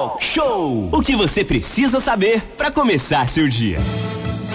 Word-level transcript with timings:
Talk 0.00 0.24
Show! 0.24 0.88
O 0.90 1.02
que 1.02 1.14
você 1.14 1.44
precisa 1.44 2.00
saber 2.00 2.40
para 2.56 2.70
começar 2.70 3.28
seu 3.28 3.46
dia. 3.46 3.76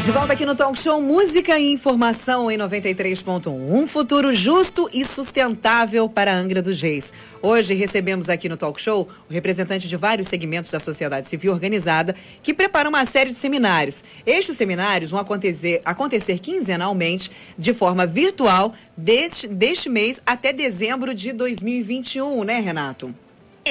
De 0.03 0.09
volta 0.09 0.33
aqui 0.33 0.43
no 0.43 0.55
Talk 0.55 0.79
Show 0.79 0.99
Música 0.99 1.59
e 1.59 1.71
Informação 1.71 2.49
em 2.49 2.57
93.1. 2.57 3.51
Um 3.51 3.85
futuro 3.85 4.33
justo 4.33 4.89
e 4.91 5.05
sustentável 5.05 6.09
para 6.09 6.33
a 6.33 6.35
Angra 6.35 6.63
dos 6.63 6.81
Reis. 6.81 7.13
Hoje 7.43 7.75
recebemos 7.75 8.27
aqui 8.27 8.49
no 8.49 8.57
Talk 8.57 8.81
Show 8.81 9.07
o 9.29 9.31
representante 9.31 9.87
de 9.87 9.95
vários 9.95 10.27
segmentos 10.27 10.71
da 10.71 10.79
sociedade 10.79 11.27
civil 11.27 11.53
organizada 11.53 12.15
que 12.41 12.51
prepara 12.51 12.89
uma 12.89 13.05
série 13.05 13.29
de 13.29 13.35
seminários. 13.35 14.03
Estes 14.25 14.57
seminários 14.57 15.11
vão 15.11 15.19
acontecer, 15.19 15.79
acontecer 15.85 16.39
quinzenalmente 16.39 17.29
de 17.55 17.71
forma 17.71 18.07
virtual 18.07 18.73
deste, 18.97 19.47
deste 19.47 19.89
mês 19.89 20.19
até 20.25 20.51
dezembro 20.51 21.13
de 21.13 21.31
2021, 21.31 22.43
né, 22.43 22.59
Renato? 22.59 23.13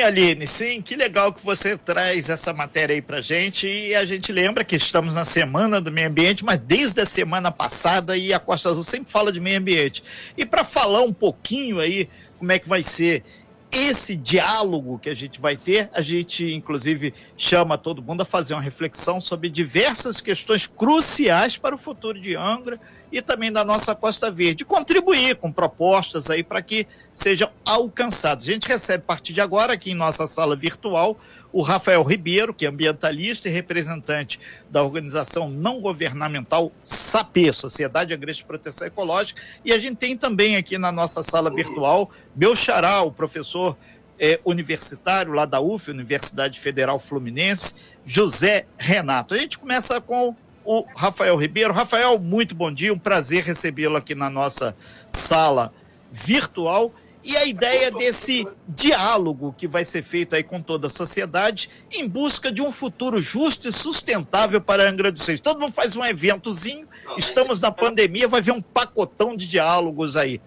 Aline, 0.03 0.47
sim, 0.47 0.83
que 0.83 0.97
legal 0.97 1.33
que 1.33 1.45
você 1.45 1.79
traz 1.79 2.29
essa 2.29 2.53
matéria 2.53 2.95
aí 2.95 3.01
pra 3.01 3.21
gente. 3.21 3.66
E 3.66 3.95
a 3.95 4.05
gente 4.05 4.33
lembra 4.33 4.65
que 4.65 4.75
estamos 4.75 5.15
na 5.15 5.25
semana 5.25 5.80
do 5.80 5.93
meio 5.93 6.09
ambiente, 6.09 6.45
mas 6.45 6.59
desde 6.59 7.01
a 7.01 7.07
semana 7.07 7.52
passada 7.52 8.16
e 8.16 8.33
a 8.33 8.41
Costa 8.41 8.71
Azul 8.71 8.83
sempre 8.83 9.12
fala 9.12 9.30
de 9.30 9.41
meio 9.41 9.59
ambiente. 9.59 10.02
E 10.37 10.45
para 10.45 10.65
falar 10.65 11.02
um 11.02 11.12
pouquinho 11.12 11.79
aí 11.79 12.09
como 12.38 12.51
é 12.51 12.59
que 12.59 12.69
vai 12.69 12.83
ser 12.83 13.23
esse 13.71 14.15
diálogo 14.15 14.99
que 14.99 15.09
a 15.09 15.15
gente 15.15 15.41
vai 15.41 15.57
ter, 15.57 15.88
a 15.93 16.01
gente 16.01 16.52
inclusive 16.52 17.15
chama 17.37 17.79
todo 17.79 18.02
mundo 18.02 18.23
a 18.23 18.24
fazer 18.24 18.55
uma 18.55 18.63
reflexão 18.63 19.21
sobre 19.21 19.49
diversas 19.49 20.21
questões 20.21 20.66
cruciais 20.66 21.57
para 21.57 21.74
o 21.74 21.79
futuro 21.79 22.21
de 22.21 22.37
Angra 22.37 22.80
e 23.11 23.23
também 23.23 23.53
da 23.53 23.65
nossa 23.65 23.95
Costa 23.95 24.31
Verde, 24.31 24.65
contribuir 24.65 25.37
com 25.37 25.53
propostas 25.53 26.31
aí 26.31 26.43
para 26.43 26.63
que 26.63 26.87
sejam 27.13 27.51
alcançadas. 27.65 28.45
A 28.45 28.51
gente 28.51 28.67
recebe 28.67 29.03
a 29.05 29.07
partir 29.07 29.33
de 29.33 29.41
agora 29.41 29.73
aqui 29.73 29.93
em 29.93 29.95
nossa 29.95 30.27
sala 30.27 30.57
virtual 30.57 31.19
o 31.55 31.63
Rafael 31.63 32.03
Ribeiro, 32.03 32.53
que 32.53 32.67
é 32.67 32.69
ambientalista 32.69 33.49
e 33.49 33.53
representante 33.53 34.41
da 34.69 34.83
organização 34.83 35.49
não 35.49 35.80
governamental 35.80 36.73
SAPE, 36.83 37.52
Sociedade 37.52 38.13
Agrícola 38.13 38.35
de 38.35 38.45
Proteção 38.45 38.88
Ecológica, 38.88 39.41
e 39.65 39.73
a 39.73 39.79
gente 39.79 39.99
tem 39.99 40.16
também 40.16 40.57
aqui 40.57 40.77
na 40.79 40.91
nossa 40.91 41.23
sala 41.23 41.55
virtual 41.55 42.11
meu 42.35 42.57
xará, 42.57 43.02
o 43.02 43.13
professor 43.13 43.77
é, 44.18 44.41
universitário 44.45 45.33
lá 45.33 45.46
da 45.46 45.61
UF, 45.61 45.91
Universidade 45.93 46.59
Federal 46.59 46.99
Fluminense, 46.99 47.77
José 48.05 48.66
Renato. 48.77 49.35
A 49.35 49.39
gente 49.39 49.57
começa 49.57 50.01
com 50.01 50.35
o 50.65 50.84
Rafael 50.96 51.37
Ribeiro. 51.37 51.73
Rafael, 51.73 52.18
muito 52.18 52.54
bom 52.54 52.73
dia, 52.73 52.93
um 52.93 52.98
prazer 52.98 53.45
recebê-lo 53.45 53.96
aqui 53.96 54.15
na 54.15 54.30
nossa 54.30 54.76
sala 55.10 55.73
virtual. 56.10 56.93
E 57.23 57.38
a 57.38 57.46
ideia 57.46 57.90
desse 57.90 58.46
diálogo 58.68 59.54
que 59.56 59.66
vai 59.66 59.82
ser 59.84 60.02
feito 60.02 60.37
aí 60.37 60.43
com 60.43 60.60
toda 60.60 60.88
a 60.88 60.90
sociedade 60.90 61.71
em 61.90 62.06
busca 62.06 62.52
de 62.52 62.60
um 62.60 62.71
futuro 62.71 63.18
justo 63.18 63.66
e 63.66 63.73
sustentável 63.73 64.60
para 64.60 64.84
a 64.84 64.91
Angra 64.91 65.10
dos 65.10 65.26
Reis. 65.26 65.41
Todo 65.41 65.59
mundo 65.59 65.72
faz 65.72 65.97
um 65.97 66.04
eventozinho, 66.04 66.87
estamos 67.16 67.62
na 67.62 67.71
pandemia, 67.71 68.28
vai 68.28 68.43
ver 68.43 68.53
um 68.53 68.60
pacotão 68.60 69.34
de 69.34 69.49
diálogos 69.49 70.16
aí. 70.16 70.38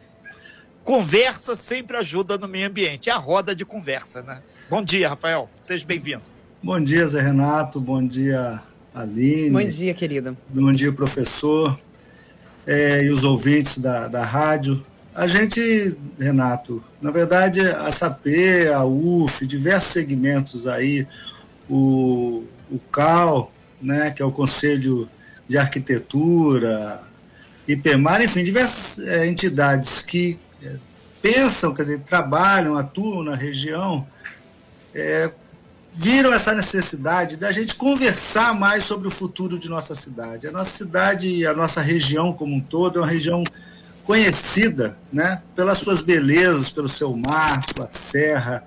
Conversa 0.84 1.56
sempre 1.56 1.98
ajuda 1.98 2.38
no 2.38 2.48
meio 2.48 2.68
ambiente, 2.68 3.10
é 3.10 3.14
a 3.14 3.18
roda 3.18 3.56
de 3.56 3.66
conversa, 3.66 4.22
né? 4.22 4.44
Bom 4.70 4.84
dia, 4.84 5.10
Rafael, 5.10 5.50
seja 5.64 5.84
bem-vindo. 5.84 6.22
Bom 6.62 6.80
dia, 6.80 7.08
Zé 7.08 7.22
Renato, 7.22 7.82
bom 7.82 8.06
dia, 8.06 8.62
Aline. 8.98 9.52
Bom 9.52 9.64
dia, 9.64 9.94
querida. 9.94 10.36
Bom 10.50 10.72
dia, 10.74 10.92
professor. 10.92 11.80
É, 12.66 13.04
e 13.04 13.10
os 13.10 13.24
ouvintes 13.24 13.78
da, 13.78 14.08
da 14.08 14.24
rádio. 14.24 14.84
A 15.14 15.28
gente, 15.28 15.96
Renato, 16.20 16.84
na 17.02 17.12
verdade, 17.12 17.62
a 17.62 17.92
SAP, 17.92 18.26
a 18.76 18.84
UF, 18.84 19.46
diversos 19.46 19.92
segmentos 19.92 20.68
aí, 20.68 21.08
o, 21.70 22.44
o 22.70 22.80
CAL, 22.92 23.52
né, 23.82 24.12
que 24.12 24.22
é 24.22 24.26
o 24.26 24.32
Conselho 24.32 25.08
de 25.48 25.58
Arquitetura, 25.58 27.02
IPEMAR, 27.68 28.22
enfim, 28.22 28.44
diversas 28.44 29.06
é, 29.08 29.28
entidades 29.28 30.02
que 30.02 30.38
é, 30.62 30.74
pensam, 31.22 31.74
quer 31.74 31.84
dizer, 31.84 32.00
trabalham, 32.00 32.76
atuam 32.76 33.24
na 33.24 33.36
região, 33.36 34.06
é, 34.94 35.32
viram 35.96 36.34
essa 36.34 36.54
necessidade 36.54 37.38
da 37.38 37.52
gente 37.52 37.76
conversar 37.76 38.54
mais 38.54 38.84
sobre 38.84 39.08
o 39.08 39.12
futuro 39.12 39.58
de 39.58 39.70
nossa 39.70 39.96
cidade. 39.96 40.48
A 40.48 40.52
nossa 40.52 40.72
cidade 40.72 41.30
e 41.30 41.46
a 41.46 41.54
nossa 41.54 41.82
região 41.82 42.34
como 42.34 42.56
um 42.56 42.62
todo 42.62 43.00
é 43.00 43.02
uma 43.02 43.08
região 43.08 43.44
conhecida 44.04 44.98
né, 45.12 45.42
pelas 45.56 45.80
suas 45.80 46.02
belezas, 46.02 46.70
pelo 46.70 46.88
seu 46.88 47.16
mar, 47.16 47.62
sua 47.76 47.90
serra, 47.90 48.64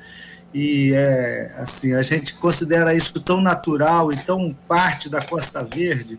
e 0.52 0.92
é, 0.92 1.54
assim, 1.56 1.94
a 1.94 2.02
gente 2.02 2.34
considera 2.34 2.94
isso 2.94 3.18
tão 3.20 3.40
natural 3.40 4.12
e 4.12 4.16
tão 4.16 4.54
parte 4.68 5.08
da 5.08 5.22
Costa 5.22 5.64
Verde, 5.64 6.18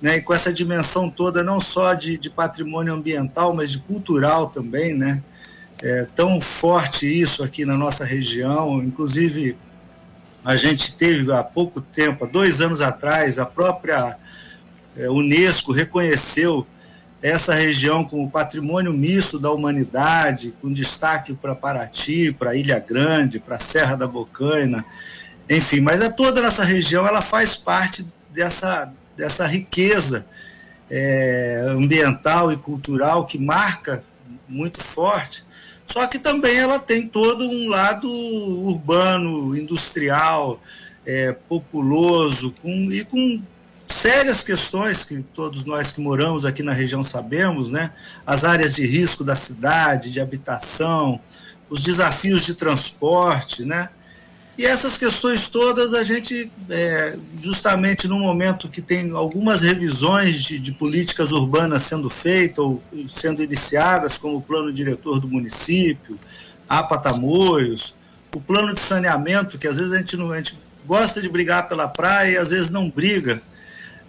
né, 0.00 0.16
e 0.16 0.22
com 0.22 0.34
essa 0.34 0.52
dimensão 0.52 1.10
toda, 1.10 1.44
não 1.44 1.60
só 1.60 1.92
de, 1.94 2.16
de 2.18 2.30
patrimônio 2.30 2.94
ambiental, 2.94 3.54
mas 3.54 3.70
de 3.70 3.78
cultural 3.78 4.48
também, 4.48 4.94
né, 4.94 5.22
é 5.82 6.06
tão 6.16 6.40
forte 6.40 7.06
isso 7.06 7.44
aqui 7.44 7.64
na 7.64 7.76
nossa 7.76 8.04
região, 8.04 8.82
inclusive 8.82 9.56
a 10.44 10.56
gente 10.56 10.92
teve 10.94 11.30
há 11.32 11.42
pouco 11.42 11.80
tempo, 11.80 12.24
há 12.24 12.28
dois 12.28 12.60
anos 12.60 12.80
atrás, 12.80 13.38
a 13.38 13.46
própria 13.46 14.16
é, 14.96 15.08
Unesco 15.10 15.72
reconheceu 15.72 16.66
essa 17.22 17.54
região 17.54 18.02
como 18.02 18.30
patrimônio 18.30 18.92
misto 18.92 19.38
da 19.38 19.50
humanidade, 19.50 20.54
com 20.60 20.72
destaque 20.72 21.34
para 21.34 21.54
Paraty, 21.54 22.32
para 22.32 22.56
Ilha 22.56 22.78
Grande, 22.78 23.38
para 23.38 23.58
Serra 23.58 23.94
da 23.94 24.06
Bocaina, 24.06 24.84
enfim, 25.48 25.80
mas 25.80 26.00
a 26.00 26.10
toda 26.10 26.40
essa 26.46 26.64
região 26.64 27.06
ela 27.06 27.20
faz 27.20 27.56
parte 27.56 28.06
dessa, 28.30 28.90
dessa 29.16 29.46
riqueza 29.46 30.24
é, 30.88 31.64
ambiental 31.68 32.50
e 32.52 32.56
cultural 32.56 33.26
que 33.26 33.36
marca 33.36 34.02
muito 34.48 34.82
forte 34.82 35.44
só 35.92 36.06
que 36.06 36.18
também 36.18 36.56
ela 36.56 36.78
tem 36.78 37.08
todo 37.08 37.44
um 37.44 37.68
lado 37.68 38.08
urbano, 38.08 39.56
industrial, 39.56 40.60
é, 41.04 41.32
populoso, 41.32 42.54
com, 42.62 42.70
e 42.92 43.04
com 43.04 43.42
sérias 43.86 44.44
questões 44.44 45.04
que 45.04 45.20
todos 45.20 45.64
nós 45.64 45.90
que 45.90 46.00
moramos 46.00 46.44
aqui 46.44 46.62
na 46.62 46.72
região 46.72 47.02
sabemos, 47.02 47.70
né? 47.70 47.92
As 48.24 48.44
áreas 48.44 48.74
de 48.74 48.86
risco 48.86 49.24
da 49.24 49.34
cidade, 49.34 50.12
de 50.12 50.20
habitação, 50.20 51.20
os 51.68 51.82
desafios 51.82 52.46
de 52.46 52.54
transporte, 52.54 53.64
né? 53.64 53.88
E 54.58 54.66
essas 54.66 54.98
questões 54.98 55.48
todas 55.48 55.94
a 55.94 56.04
gente, 56.04 56.50
é, 56.68 57.16
justamente 57.42 58.06
no 58.06 58.18
momento 58.18 58.68
que 58.68 58.82
tem 58.82 59.10
algumas 59.12 59.62
revisões 59.62 60.42
de, 60.42 60.58
de, 60.58 60.72
políticas 60.72 61.32
urbanas 61.32 61.84
sendo 61.84 62.10
feitas 62.10 62.58
ou 62.58 62.82
sendo 63.08 63.42
iniciadas, 63.42 64.18
como 64.18 64.36
o 64.36 64.42
plano 64.42 64.72
diretor 64.72 65.18
do 65.18 65.28
município, 65.28 66.18
a 66.68 66.82
Patamoios, 66.82 67.94
o 68.34 68.40
plano 68.40 68.74
de 68.74 68.80
saneamento, 68.80 69.58
que 69.58 69.66
às 69.66 69.76
vezes 69.76 69.92
a 69.92 69.98
gente, 69.98 70.16
não, 70.16 70.30
a 70.30 70.36
gente 70.36 70.58
gosta 70.84 71.22
de 71.22 71.28
brigar 71.28 71.68
pela 71.68 71.88
praia 71.88 72.32
e 72.32 72.36
às 72.36 72.50
vezes 72.50 72.70
não 72.70 72.90
briga 72.90 73.40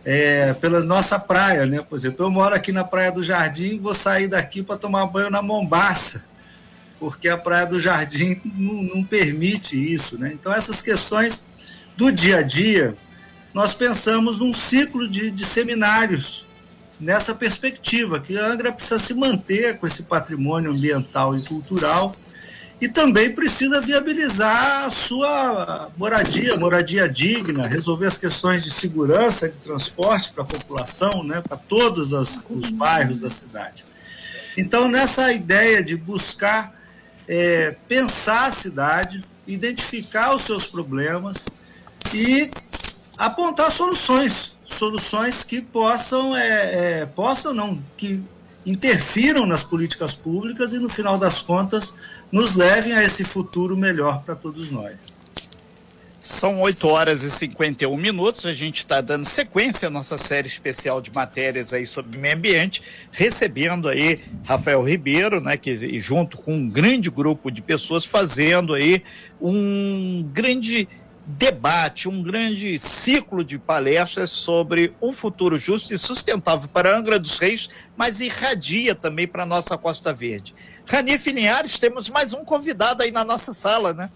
é, 0.06 0.54
pela 0.56 0.82
nossa 0.82 1.18
praia, 1.18 1.66
né? 1.66 1.82
Por 1.82 1.98
exemplo, 1.98 2.26
eu 2.26 2.32
moro 2.32 2.54
aqui 2.56 2.72
na 2.72 2.84
Praia 2.84 3.12
do 3.12 3.24
Jardim, 3.24 3.80
vou 3.80 3.96
sair 3.96 4.28
daqui 4.28 4.64
para 4.64 4.78
tomar 4.78 5.06
banho 5.06 5.30
na 5.30 5.42
Mombaça 5.42 6.31
porque 7.02 7.28
a 7.28 7.36
Praia 7.36 7.66
do 7.66 7.80
Jardim 7.80 8.40
não, 8.46 8.84
não 8.84 9.04
permite 9.04 9.76
isso. 9.76 10.20
Né? 10.20 10.30
Então, 10.32 10.54
essas 10.54 10.84
questões 10.84 11.44
do 11.98 12.12
dia 12.12 12.38
a 12.38 12.42
dia, 12.44 12.96
nós 13.56 13.74
pensamos 13.74 14.38
num 14.38 14.54
ciclo 14.54 15.10
de, 15.10 15.32
de 15.32 15.44
seminários 15.44 16.46
nessa 17.00 17.34
perspectiva, 17.34 18.20
que 18.20 18.38
a 18.38 18.46
Angra 18.46 18.72
precisa 18.72 19.00
se 19.00 19.16
manter 19.16 19.80
com 19.80 19.88
esse 19.88 20.04
patrimônio 20.04 20.70
ambiental 20.70 21.36
e 21.36 21.42
cultural 21.42 22.12
e 22.80 22.88
também 22.88 23.34
precisa 23.34 23.82
viabilizar 23.82 24.86
a 24.86 24.92
sua 24.92 25.90
moradia, 25.98 26.56
moradia 26.56 27.10
digna, 27.10 27.66
resolver 27.66 28.06
as 28.06 28.20
questões 28.20 28.64
de 28.64 28.70
segurança 28.70 29.50
de 29.50 29.58
transporte 29.58 30.32
para 30.32 30.44
a 30.44 30.48
população, 30.48 31.24
né, 31.24 31.42
para 31.42 31.58
todos 31.58 32.12
os, 32.12 32.40
os 32.48 32.70
bairros 32.70 33.20
da 33.20 33.30
cidade. 33.32 33.84
Então, 34.56 34.88
nessa 34.88 35.34
ideia 35.34 35.82
de 35.82 35.96
buscar 35.96 36.80
é, 37.34 37.74
pensar 37.88 38.48
a 38.48 38.52
cidade, 38.52 39.22
identificar 39.48 40.36
os 40.36 40.42
seus 40.42 40.68
problemas 40.68 41.46
e 42.14 42.52
apontar 43.18 43.72
soluções, 43.72 44.54
soluções 44.66 45.42
que 45.42 45.62
possam, 45.62 46.36
é, 46.36 46.50
é, 47.00 47.06
possam 47.06 47.54
não, 47.54 47.82
que 47.96 48.22
interfiram 48.66 49.46
nas 49.46 49.64
políticas 49.64 50.14
públicas 50.14 50.74
e 50.74 50.78
no 50.78 50.90
final 50.90 51.18
das 51.18 51.42
contas 51.42 51.94
nos 52.30 52.54
levem 52.54 52.92
a 52.92 53.02
esse 53.02 53.24
futuro 53.24 53.78
melhor 53.78 54.24
para 54.24 54.36
todos 54.36 54.70
nós. 54.70 55.14
São 56.22 56.60
8 56.60 56.88
horas 56.88 57.24
e 57.24 57.32
51 57.32 57.98
minutos. 57.98 58.46
A 58.46 58.54
gente 58.54 58.78
está 58.78 59.02
dando 59.02 59.26
sequência 59.26 59.88
à 59.88 59.92
nossa 59.92 60.20
série 60.20 60.46
especial 60.46 61.02
de 61.02 61.12
matérias 61.12 61.74
aí 61.74 61.84
sobre 61.84 62.16
meio 62.20 62.36
ambiente, 62.36 62.84
recebendo 63.12 63.90
aí 63.90 64.20
Rafael 64.46 64.84
Ribeiro, 64.84 65.42
né, 65.42 65.58
que 65.58 66.00
junto 66.00 66.38
com 66.38 66.54
um 66.54 66.70
grande 66.70 67.10
grupo 67.10 67.50
de 67.50 67.60
pessoas 67.60 68.06
fazendo 68.06 68.76
aí 68.76 69.04
um 69.42 70.24
grande 70.32 70.88
debate, 71.26 72.08
um 72.08 72.22
grande 72.22 72.78
ciclo 72.78 73.44
de 73.44 73.58
palestras 73.58 74.30
sobre 74.30 74.94
um 75.02 75.12
futuro 75.12 75.58
justo 75.58 75.92
e 75.92 75.98
sustentável 75.98 76.70
para 76.70 76.96
Angra 76.96 77.18
dos 77.18 77.40
Reis, 77.40 77.68
mas 77.98 78.20
irradia 78.20 78.94
também 78.94 79.28
para 79.28 79.42
a 79.42 79.48
nossa 79.48 79.76
Costa 79.76 80.14
Verde. 80.14 80.54
Ranife 80.86 81.32
Linhares, 81.32 81.80
temos 81.80 82.10
mais 82.12 82.32
um 82.32 82.46
convidado 82.46 83.02
aí 83.02 83.12
na 83.12 83.26
nossa 83.26 83.56
sala, 83.56 83.92
né? 83.92 84.12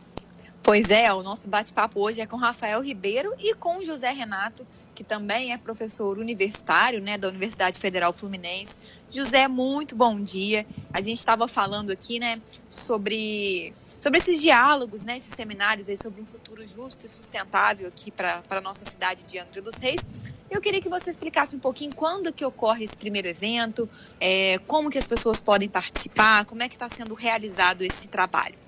Pois 0.65 0.89
é, 0.89 1.13
o 1.13 1.21
nosso 1.21 1.47
bate-papo 1.47 1.99
hoje 2.01 2.21
é 2.21 2.25
com 2.25 2.37
Rafael 2.37 2.81
Ribeiro 2.81 3.35
e 3.37 3.53
com 3.53 3.83
José 3.83 4.09
Renato, 4.09 4.65
que 4.95 5.03
também 5.03 5.53
é 5.53 5.59
professor 5.59 6.17
universitário 6.17 6.99
né, 6.99 7.19
da 7.19 7.27
Universidade 7.27 7.79
Federal 7.79 8.11
Fluminense. 8.11 8.79
José, 9.11 9.47
muito 9.47 9.95
bom 9.95 10.19
dia. 10.19 10.65
A 10.91 11.01
gente 11.01 11.19
estava 11.19 11.47
falando 11.47 11.91
aqui 11.91 12.17
né, 12.17 12.39
sobre, 12.67 13.71
sobre 13.95 14.17
esses 14.17 14.41
diálogos, 14.41 15.03
né, 15.03 15.17
esses 15.17 15.35
seminários 15.35 15.87
aí 15.87 15.95
sobre 15.95 16.19
um 16.19 16.25
futuro 16.25 16.67
justo 16.67 17.05
e 17.05 17.07
sustentável 17.07 17.87
aqui 17.87 18.09
para 18.09 18.41
a 18.49 18.61
nossa 18.61 18.85
cidade 18.85 19.23
de 19.23 19.37
Angra 19.37 19.61
dos 19.61 19.75
Reis. 19.75 20.01
Eu 20.49 20.59
queria 20.59 20.81
que 20.81 20.89
você 20.89 21.11
explicasse 21.11 21.55
um 21.55 21.59
pouquinho 21.59 21.95
quando 21.95 22.33
que 22.33 22.43
ocorre 22.43 22.85
esse 22.85 22.97
primeiro 22.97 23.27
evento, 23.27 23.87
é, 24.19 24.57
como 24.65 24.89
que 24.89 24.97
as 24.97 25.05
pessoas 25.05 25.39
podem 25.39 25.69
participar, 25.69 26.43
como 26.45 26.63
é 26.63 26.67
que 26.67 26.73
está 26.73 26.89
sendo 26.89 27.13
realizado 27.13 27.83
esse 27.83 28.07
trabalho. 28.07 28.64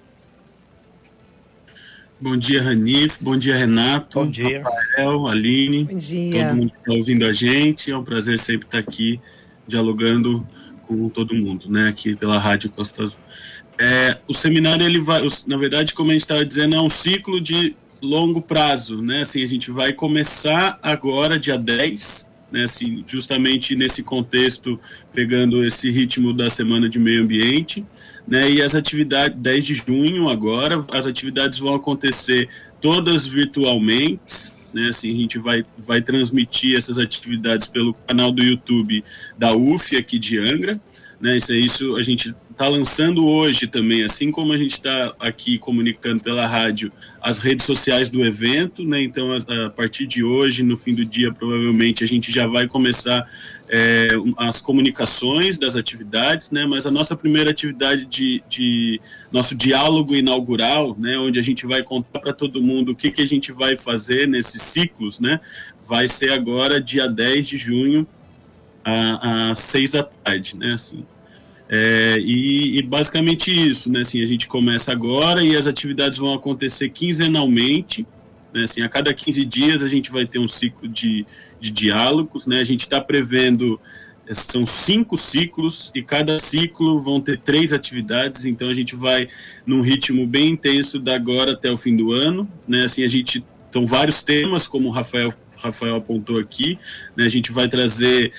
Bom 2.19 2.35
dia, 2.35 2.63
Ranif. 2.63 3.17
Bom 3.21 3.37
dia, 3.37 3.55
Renato. 3.55 4.19
Bom 4.19 4.27
dia. 4.27 4.63
Rafael, 4.63 5.27
Aline. 5.27 5.83
Bom 5.83 5.97
dia. 5.97 6.47
Todo 6.47 6.55
mundo 6.55 6.71
que 6.71 6.77
está 6.79 6.93
ouvindo 6.93 7.25
a 7.25 7.31
gente. 7.31 7.91
É 7.91 7.97
um 7.97 8.03
prazer 8.03 8.39
sempre 8.39 8.67
estar 8.67 8.79
aqui 8.79 9.21
dialogando 9.67 10.45
com 10.87 11.09
todo 11.09 11.35
mundo, 11.35 11.69
né? 11.69 11.89
Aqui 11.89 12.15
pela 12.15 12.39
Rádio 12.39 12.71
Costa 12.71 13.03
Azul. 13.03 13.17
É, 13.77 14.17
o 14.27 14.33
seminário, 14.33 14.83
ele 14.83 14.99
vai, 14.99 15.21
na 15.45 15.57
verdade, 15.57 15.93
como 15.93 16.09
a 16.09 16.13
gente 16.13 16.23
estava 16.23 16.43
dizendo, 16.43 16.75
é 16.75 16.81
um 16.81 16.89
ciclo 16.89 17.39
de 17.39 17.75
longo 18.01 18.41
prazo, 18.41 18.99
né? 18.99 19.21
Assim, 19.21 19.43
a 19.43 19.47
gente 19.47 19.69
vai 19.69 19.93
começar 19.93 20.79
agora, 20.81 21.37
dia 21.37 21.55
10, 21.55 22.27
né? 22.51 22.63
Assim, 22.63 23.03
justamente 23.05 23.75
nesse 23.75 24.01
contexto, 24.01 24.79
pegando 25.13 25.63
esse 25.63 25.91
ritmo 25.91 26.33
da 26.33 26.49
Semana 26.49 26.89
de 26.89 26.97
Meio 26.97 27.21
Ambiente 27.21 27.85
né? 28.27 28.51
E 28.51 28.61
as 28.61 28.75
atividades, 28.75 29.37
10 29.39 29.65
de 29.65 29.75
junho 29.75 30.29
agora, 30.29 30.85
as 30.91 31.07
atividades 31.07 31.59
vão 31.59 31.73
acontecer 31.73 32.49
todas 32.81 33.25
virtualmente, 33.25 34.51
né? 34.73 34.89
Assim, 34.89 35.13
a 35.13 35.17
gente 35.17 35.39
vai, 35.39 35.63
vai 35.77 36.01
transmitir 36.01 36.77
essas 36.77 36.97
atividades 36.97 37.67
pelo 37.67 37.93
canal 37.93 38.31
do 38.31 38.43
YouTube 38.43 39.03
da 39.37 39.55
UF 39.55 39.95
aqui 39.95 40.19
de 40.19 40.37
Angra, 40.37 40.79
né? 41.19 41.37
Isso, 41.37 41.51
é 41.51 41.55
isso 41.55 41.95
a 41.95 42.03
gente 42.03 42.35
está 42.51 42.67
lançando 42.67 43.25
hoje 43.25 43.67
também, 43.67 44.03
assim 44.03 44.31
como 44.31 44.51
a 44.51 44.57
gente 44.57 44.73
está 44.73 45.13
aqui 45.19 45.59
comunicando 45.59 46.23
pela 46.23 46.47
rádio 46.47 46.91
as 47.21 47.37
redes 47.37 47.65
sociais 47.65 48.09
do 48.09 48.25
evento, 48.25 48.83
né? 48.83 49.01
Então, 49.01 49.31
a, 49.31 49.65
a, 49.65 49.69
partir 49.69 50.07
de 50.07 50.23
hoje, 50.23 50.63
no 50.63 50.77
fim 50.77 50.95
do 50.95 51.05
dia, 51.05 51.31
provavelmente 51.31 52.03
a 52.03 52.07
gente 52.07 52.31
já 52.31 52.47
vai 52.47 52.67
começar 52.67 53.29
é, 53.69 54.09
as 54.37 54.61
comunicações 54.61 55.57
das 55.57 55.75
atividades, 55.75 56.51
né? 56.51 56.65
Mas 56.65 56.85
a 56.85 56.91
nossa 56.91 57.15
primeira 57.15 57.51
atividade 57.51 58.05
de, 58.05 58.43
de 58.49 59.01
nosso 59.31 59.53
diálogo 59.53 60.15
inaugural, 60.15 60.95
né? 60.97 61.17
Onde 61.17 61.37
a 61.37 61.43
gente 61.43 61.65
vai 61.65 61.83
contar 61.83 62.19
para 62.19 62.33
todo 62.33 62.63
mundo 62.63 62.91
o 62.91 62.95
que, 62.95 63.11
que 63.11 63.21
a 63.21 63.27
gente 63.27 63.51
vai 63.51 63.75
fazer 63.75 64.27
nesses 64.27 64.61
ciclos, 64.61 65.19
né? 65.19 65.39
Vai 65.85 66.07
ser 66.07 66.31
agora, 66.31 66.81
dia 66.81 67.07
10 67.07 67.47
de 67.47 67.57
junho, 67.57 68.07
às 69.51 69.59
seis 69.59 69.91
da 69.91 70.03
tarde, 70.03 70.55
né? 70.55 70.73
Assim, 70.73 71.03
é, 71.69 72.17
e, 72.19 72.77
e, 72.77 72.81
basicamente 72.81 73.51
isso, 73.51 73.91
né? 73.91 74.01
Assim, 74.01 74.23
a 74.23 74.25
gente 74.25 74.47
começa 74.47 74.91
agora 74.91 75.43
e 75.43 75.55
as 75.55 75.67
atividades 75.67 76.17
vão 76.17 76.33
acontecer 76.33 76.89
quinzenalmente. 76.89 78.07
Né? 78.53 78.63
Assim, 78.63 78.81
a 78.81 78.89
cada 78.89 79.13
15 79.13 79.43
dias 79.43 79.83
a 79.83 79.87
gente 79.87 80.09
vai 80.09 80.25
ter 80.25 80.39
um 80.39 80.47
ciclo 80.47 80.87
de, 80.87 81.25
de 81.59 81.69
diálogos. 81.69 82.47
Né? 82.47 82.59
A 82.59 82.63
gente 82.63 82.81
está 82.81 83.01
prevendo, 83.01 83.79
é, 84.25 84.33
são 84.33 84.65
cinco 84.65 85.17
ciclos 85.17 85.91
e 85.93 86.01
cada 86.01 86.39
ciclo 86.39 87.01
vão 87.01 87.19
ter 87.19 87.37
três 87.37 87.73
atividades. 87.73 88.45
Então 88.45 88.69
a 88.69 88.73
gente 88.73 88.95
vai 88.95 89.27
num 89.65 89.81
ritmo 89.81 90.25
bem 90.25 90.51
intenso 90.51 90.99
da 90.99 91.15
agora 91.15 91.51
até 91.51 91.69
o 91.69 91.77
fim 91.77 91.97
do 91.97 92.13
ano. 92.13 92.49
Né? 92.65 92.85
Assim, 92.85 93.03
a 93.03 93.09
gente 93.09 93.43
são 93.71 93.85
vários 93.85 94.23
temas, 94.23 94.65
como 94.65 94.87
o 94.87 94.91
Rafael, 94.91 95.33
Rafael 95.57 95.97
apontou 95.97 96.39
aqui. 96.39 96.79
Né? 97.13 97.25
A 97.25 97.29
gente 97.29 97.51
vai 97.51 97.67
trazer 97.67 98.31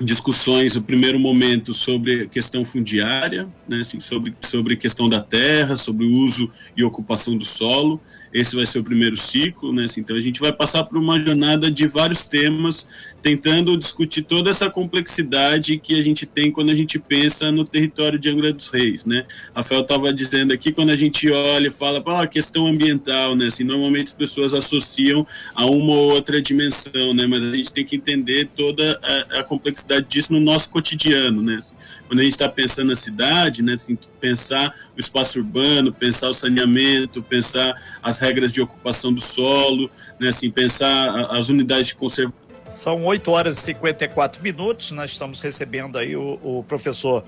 discussões, 0.00 0.76
o 0.76 0.82
primeiro 0.82 1.18
momento 1.18 1.74
sobre 1.74 2.28
questão 2.28 2.64
fundiária, 2.64 3.48
né, 3.68 3.80
assim, 3.80 4.00
sobre, 4.00 4.34
sobre 4.42 4.76
questão 4.76 5.08
da 5.08 5.20
terra, 5.20 5.76
sobre 5.76 6.06
o 6.06 6.12
uso 6.12 6.50
e 6.76 6.84
ocupação 6.84 7.36
do 7.36 7.44
solo. 7.44 8.00
Esse 8.32 8.54
vai 8.54 8.66
ser 8.66 8.78
o 8.78 8.84
primeiro 8.84 9.16
ciclo, 9.16 9.72
né? 9.72 9.84
Assim, 9.84 10.00
então 10.00 10.16
a 10.16 10.20
gente 10.20 10.40
vai 10.40 10.52
passar 10.52 10.84
por 10.84 10.98
uma 10.98 11.18
jornada 11.18 11.70
de 11.70 11.86
vários 11.86 12.26
temas, 12.28 12.86
tentando 13.22 13.76
discutir 13.76 14.22
toda 14.22 14.50
essa 14.50 14.70
complexidade 14.70 15.78
que 15.78 15.98
a 15.98 16.02
gente 16.02 16.24
tem 16.24 16.52
quando 16.52 16.70
a 16.70 16.74
gente 16.74 16.98
pensa 16.98 17.50
no 17.50 17.64
território 17.64 18.18
de 18.18 18.30
Angra 18.30 18.52
dos 18.52 18.68
Reis, 18.68 19.04
né? 19.04 19.26
Rafael 19.54 19.80
estava 19.80 20.12
dizendo 20.12 20.52
aqui 20.52 20.72
quando 20.72 20.90
a 20.90 20.96
gente 20.96 21.30
olha 21.30 21.68
e 21.68 21.70
fala, 21.70 22.02
a 22.22 22.26
questão 22.26 22.66
ambiental, 22.66 23.34
né? 23.34 23.46
Assim, 23.46 23.64
normalmente 23.64 24.08
as 24.08 24.14
pessoas 24.14 24.54
associam 24.54 25.26
a 25.54 25.66
uma 25.66 25.92
ou 25.92 26.12
outra 26.12 26.40
dimensão, 26.40 27.12
né? 27.14 27.26
Mas 27.26 27.42
a 27.42 27.52
gente 27.52 27.72
tem 27.72 27.84
que 27.84 27.96
entender 27.96 28.48
toda 28.54 28.98
a, 29.02 29.40
a 29.40 29.44
complexidade 29.44 30.06
disso 30.08 30.32
no 30.32 30.40
nosso 30.40 30.70
cotidiano, 30.70 31.42
né? 31.42 31.56
Assim, 31.56 31.74
quando 32.06 32.20
a 32.20 32.22
gente 32.22 32.32
está 32.32 32.48
pensando 32.48 32.88
na 32.88 32.96
cidade, 32.96 33.62
né? 33.62 33.74
Assim, 33.74 33.98
pensar 34.20 34.74
o 34.96 35.00
espaço 35.00 35.38
urbano, 35.38 35.92
pensar 35.92 36.28
o 36.28 36.34
saneamento, 36.34 37.22
pensar 37.22 37.74
as 38.02 38.18
regras 38.28 38.52
de 38.52 38.60
ocupação 38.60 39.12
do 39.12 39.20
solo, 39.20 39.90
né, 40.20 40.28
assim, 40.28 40.50
pensar 40.50 41.26
as 41.32 41.48
unidades 41.48 41.88
de 41.88 41.94
conservação. 41.94 42.38
São 42.70 43.04
8 43.04 43.30
horas 43.30 43.58
e 43.58 43.60
54 43.62 44.42
minutos, 44.42 44.90
nós 44.90 45.10
estamos 45.10 45.40
recebendo 45.40 45.96
aí 45.96 46.14
o, 46.14 46.38
o 46.42 46.64
professor 46.64 47.24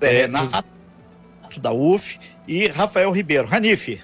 é, 0.00 0.22
Renato 0.22 0.64
da 1.58 1.72
UF 1.72 2.18
e 2.48 2.66
Rafael 2.66 3.12
Ribeiro. 3.12 3.46
Ranife. 3.46 4.00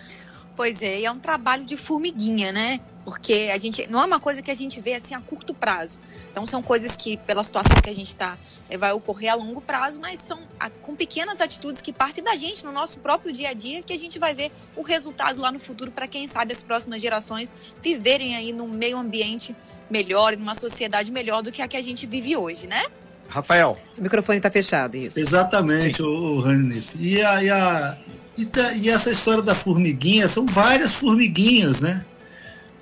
Pois 0.54 0.82
é, 0.82 1.02
é 1.02 1.10
um 1.10 1.18
trabalho 1.18 1.64
de 1.64 1.76
formiguinha, 1.76 2.52
né? 2.52 2.80
Porque 3.04 3.50
a 3.52 3.58
gente 3.58 3.86
não 3.88 4.00
é 4.00 4.04
uma 4.04 4.20
coisa 4.20 4.42
que 4.42 4.50
a 4.50 4.54
gente 4.54 4.80
vê 4.80 4.94
assim 4.94 5.14
a 5.14 5.20
curto 5.20 5.54
prazo. 5.54 5.98
Então 6.30 6.44
são 6.46 6.62
coisas 6.62 6.96
que 6.96 7.16
pela 7.16 7.42
situação 7.42 7.80
que 7.82 7.90
a 7.90 7.94
gente 7.94 8.08
está 8.08 8.38
é, 8.68 8.76
vai 8.76 8.92
ocorrer 8.92 9.32
a 9.32 9.34
longo 9.34 9.60
prazo, 9.60 10.00
mas 10.00 10.20
são 10.20 10.40
a, 10.58 10.68
com 10.68 10.94
pequenas 10.94 11.40
atitudes 11.40 11.82
que 11.82 11.92
partem 11.92 12.22
da 12.22 12.36
gente 12.36 12.64
no 12.64 12.72
nosso 12.72 12.98
próprio 12.98 13.32
dia 13.32 13.50
a 13.50 13.52
dia 13.52 13.82
que 13.82 13.92
a 13.92 13.98
gente 13.98 14.18
vai 14.18 14.34
ver 14.34 14.52
o 14.76 14.82
resultado 14.82 15.40
lá 15.40 15.50
no 15.50 15.58
futuro 15.58 15.90
para 15.90 16.06
quem 16.06 16.28
sabe 16.28 16.52
as 16.52 16.62
próximas 16.62 17.00
gerações 17.00 17.54
viverem 17.82 18.36
aí 18.36 18.52
num 18.52 18.68
meio 18.68 18.98
ambiente 18.98 19.56
melhor, 19.88 20.36
numa 20.36 20.54
sociedade 20.54 21.10
melhor 21.10 21.42
do 21.42 21.50
que 21.50 21.62
a 21.62 21.68
que 21.68 21.76
a 21.76 21.82
gente 21.82 22.06
vive 22.06 22.36
hoje, 22.36 22.66
né? 22.66 22.86
Rafael. 23.28 23.78
Seu 23.90 24.02
microfone 24.02 24.38
está 24.38 24.50
fechado, 24.50 24.96
isso. 24.96 25.18
Exatamente, 25.18 26.02
o 26.02 26.40
Ranif. 26.40 26.92
E, 26.98 27.22
a, 27.22 27.42
e, 27.42 27.50
a, 27.50 27.96
e, 28.36 28.80
e 28.82 28.90
essa 28.90 29.10
história 29.10 29.42
da 29.42 29.54
formiguinha, 29.54 30.26
são 30.26 30.44
várias 30.46 30.92
formiguinhas, 30.92 31.80
né? 31.80 32.04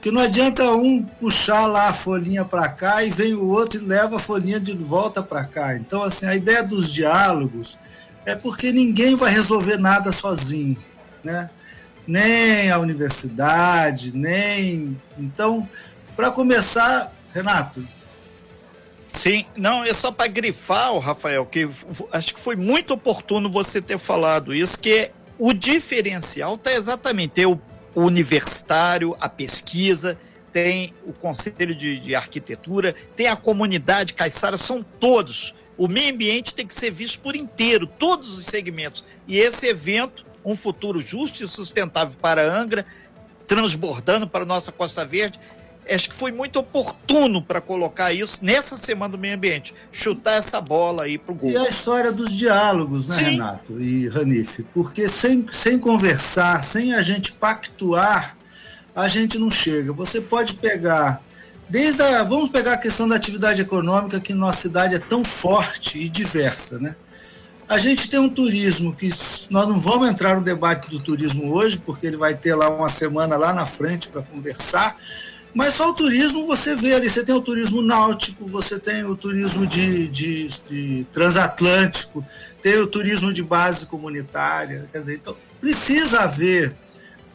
Que 0.00 0.11
não 0.11 0.23
adianta 0.23 0.64
um 0.75 1.02
puxar 1.02 1.67
lá 1.67 1.88
a 1.88 1.93
folhinha 1.93 2.45
para 2.45 2.69
cá 2.69 3.02
e 3.02 3.11
vem 3.11 3.35
o 3.35 3.49
outro 3.49 3.81
e 3.83 3.85
leva 3.85 4.17
a 4.17 4.21
folhinha 4.21 4.61
de 4.61 4.73
volta 4.73 5.23
para 5.23 5.45
cá. 5.45 5.76
Então, 5.76 6.02
assim, 6.02 6.26
a 6.26 6.37
ideia 6.37 6.62
dos 6.62 6.93
diálogos 6.93 7.76
é 8.25 8.35
porque 8.35 8.71
ninguém 8.71 9.17
vai 9.17 9.33
resolver 9.33 9.76
nada 9.76 10.12
sozinho, 10.12 10.76
né? 11.25 11.50
Nem 12.07 12.71
a 12.71 12.78
universidade, 12.78 14.17
nem. 14.17 14.97
Então, 15.19 15.62
para 16.14 16.31
começar, 16.31 17.12
Renato. 17.33 17.87
Sim, 19.09 19.47
não, 19.57 19.83
é 19.83 19.95
só 19.95 20.12
para 20.12 20.26
grifar, 20.26 20.97
Rafael, 20.99 21.47
que 21.47 21.69
acho 22.12 22.35
que 22.35 22.40
foi 22.40 22.55
muito 22.55 22.93
oportuno 22.93 23.50
você 23.50 23.81
ter 23.81 23.99
falado 23.99 24.55
isso, 24.55 24.78
que 24.78 25.11
o 25.38 25.52
diferencial 25.55 26.57
está 26.57 26.73
exatamente 26.73 27.45
o 27.47 27.59
o 27.95 28.02
universitário, 28.02 29.16
a 29.21 29.28
pesquisa, 29.28 30.18
tem 30.52 30.95
o 31.04 31.12
Conselho 31.12 31.75
de, 31.75 31.99
de 31.99 32.14
Arquitetura, 32.14 32.95
tem 33.16 33.26
a 33.26 33.37
comunidade 33.37 34.14
caiçara, 34.14 34.57
são 34.57 34.83
todos. 34.83 35.54
O 35.76 35.87
meio 35.87 36.12
ambiente 36.12 36.54
tem 36.54 36.66
que 36.66 36.75
ser 36.75 36.90
visto 36.90 37.21
por 37.21 37.37
inteiro, 37.37 37.87
todos 37.87 38.37
os 38.37 38.47
segmentos. 38.47 39.04
E 39.26 39.38
esse 39.38 39.66
evento, 39.66 40.25
um 40.45 40.57
futuro 40.57 41.00
justo 41.00 41.42
e 41.42 41.49
sustentável 41.49 42.16
para 42.21 42.52
Angra, 42.52 42.85
transbordando 43.47 44.28
para 44.28 44.42
a 44.42 44.47
nossa 44.47 44.73
Costa 44.73 45.07
Verde, 45.07 45.38
acho 45.95 46.11
que 46.11 46.14
foi 46.14 46.33
muito 46.33 46.59
oportuno 46.59 47.42
para 47.42 47.61
colocar 47.61 48.12
isso 48.12 48.45
nessa 48.45 48.76
semana 48.76 49.12
do 49.12 49.18
meio 49.18 49.35
ambiente, 49.35 49.75
chutar 49.90 50.35
essa 50.35 50.61
bola 50.61 51.04
aí 51.04 51.18
para 51.18 51.33
o 51.33 51.35
gol. 51.35 51.50
E 51.50 51.57
a 51.57 51.68
história 51.68 52.12
dos 52.12 52.33
diálogos, 52.33 53.09
né, 53.09 53.16
Sim. 53.16 53.25
Renato 53.25 53.80
e 53.80 54.09
Ranife? 54.09 54.64
Porque 54.75 55.09
sem, 55.09 55.47
sem 55.52 55.78
conversar, 55.78 56.62
sem 56.64 56.95
a 56.95 57.02
gente 57.02 57.33
pactuar, 57.33 58.37
a 58.95 59.09
gente 59.09 59.38
não 59.38 59.50
chega. 59.50 59.92
Você 59.92 60.21
pode 60.21 60.54
pegar 60.54 61.23
desde 61.68 62.02
a, 62.02 62.23
vamos 62.23 62.50
pegar 62.50 62.75
a 62.75 62.78
questão 62.78 63.07
da 63.07 63.16
atividade 63.16 63.61
econômica 63.61 64.21
que 64.21 64.33
nossa 64.33 64.62
cidade 64.62 64.95
é 64.95 64.99
tão 64.99 65.25
forte 65.25 65.99
e 65.99 66.09
diversa, 66.09 66.78
né? 66.78 66.95
A 67.68 67.76
gente 67.76 68.09
tem 68.09 68.18
um 68.18 68.30
turismo 68.30 68.95
que 68.95 69.11
Nós 69.50 69.68
não 69.68 69.78
vamos 69.78 70.09
entrar 70.09 70.35
no 70.35 70.40
debate 70.40 70.88
do 70.88 70.99
turismo 70.99 71.52
hoje, 71.52 71.78
porque 71.78 72.07
ele 72.07 72.16
vai 72.16 72.35
ter 72.35 72.54
lá 72.54 72.71
uma 72.71 72.88
semana 72.88 73.37
lá 73.37 73.52
na 73.52 73.66
frente 73.66 74.09
para 74.09 74.23
conversar. 74.23 74.97
Mas 75.55 75.75
só 75.75 75.90
o 75.90 75.95
turismo 75.95 76.47
você 76.47 76.75
vê 76.75 76.95
ali, 76.95 77.09
você 77.09 77.25
tem 77.25 77.35
o 77.35 77.40
turismo 77.40 77.83
náutico, 77.83 78.47
você 78.47 78.78
tem 78.78 79.05
o 79.05 79.17
turismo 79.17 79.67
de, 79.67 80.09
de, 80.09 80.49
de 80.69 81.07
transatlântico, 81.12 82.25
tem 82.62 82.76
o 82.76 82.87
turismo 82.87 83.33
de 83.33 83.43
base 83.43 83.87
comunitária. 83.87 84.88
Quer 84.93 84.99
dizer, 84.99 85.14
então 85.17 85.37
precisa 85.61 86.21
haver 86.21 86.76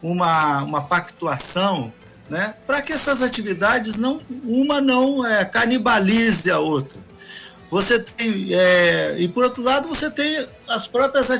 uma, 0.01 0.63
uma 0.63 0.82
pactuação 0.82 1.91
né, 2.29 2.53
para 2.65 2.82
que 2.82 2.93
essas 2.93 3.22
atividades 3.22 3.96
não 3.96 4.22
uma 4.43 4.79
não 4.79 5.25
é, 5.25 5.43
canibalize 5.43 6.50
a 6.50 6.60
outra. 6.60 6.98
Você 7.70 8.00
tem 8.00 8.53
é, 8.53 9.15
e 9.17 9.27
por 9.27 9.43
outro 9.43 9.63
lado 9.63 9.88
você 9.88 10.10
tem 10.10 10.48
as 10.67 10.88
próprias 10.88 11.29
a, 11.32 11.38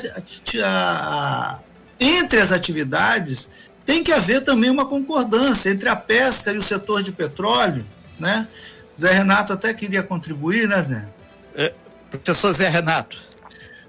a, 0.64 1.58
entre 1.98 2.40
as 2.40 2.52
atividades 2.52 3.48
tem 3.84 4.02
que 4.02 4.12
haver 4.12 4.42
também 4.42 4.70
uma 4.70 4.86
concordância 4.86 5.70
entre 5.70 5.88
a 5.88 5.96
pesca 5.96 6.52
e 6.52 6.58
o 6.58 6.62
setor 6.62 7.02
de 7.02 7.12
petróleo, 7.12 7.84
né? 8.18 8.48
Zé 8.98 9.12
Renato 9.12 9.52
até 9.52 9.74
queria 9.74 10.02
contribuir, 10.02 10.68
né, 10.68 10.82
Zé? 10.82 11.04
É, 11.54 11.72
professor 12.10 12.52
Zé 12.52 12.68
Renato. 12.68 13.18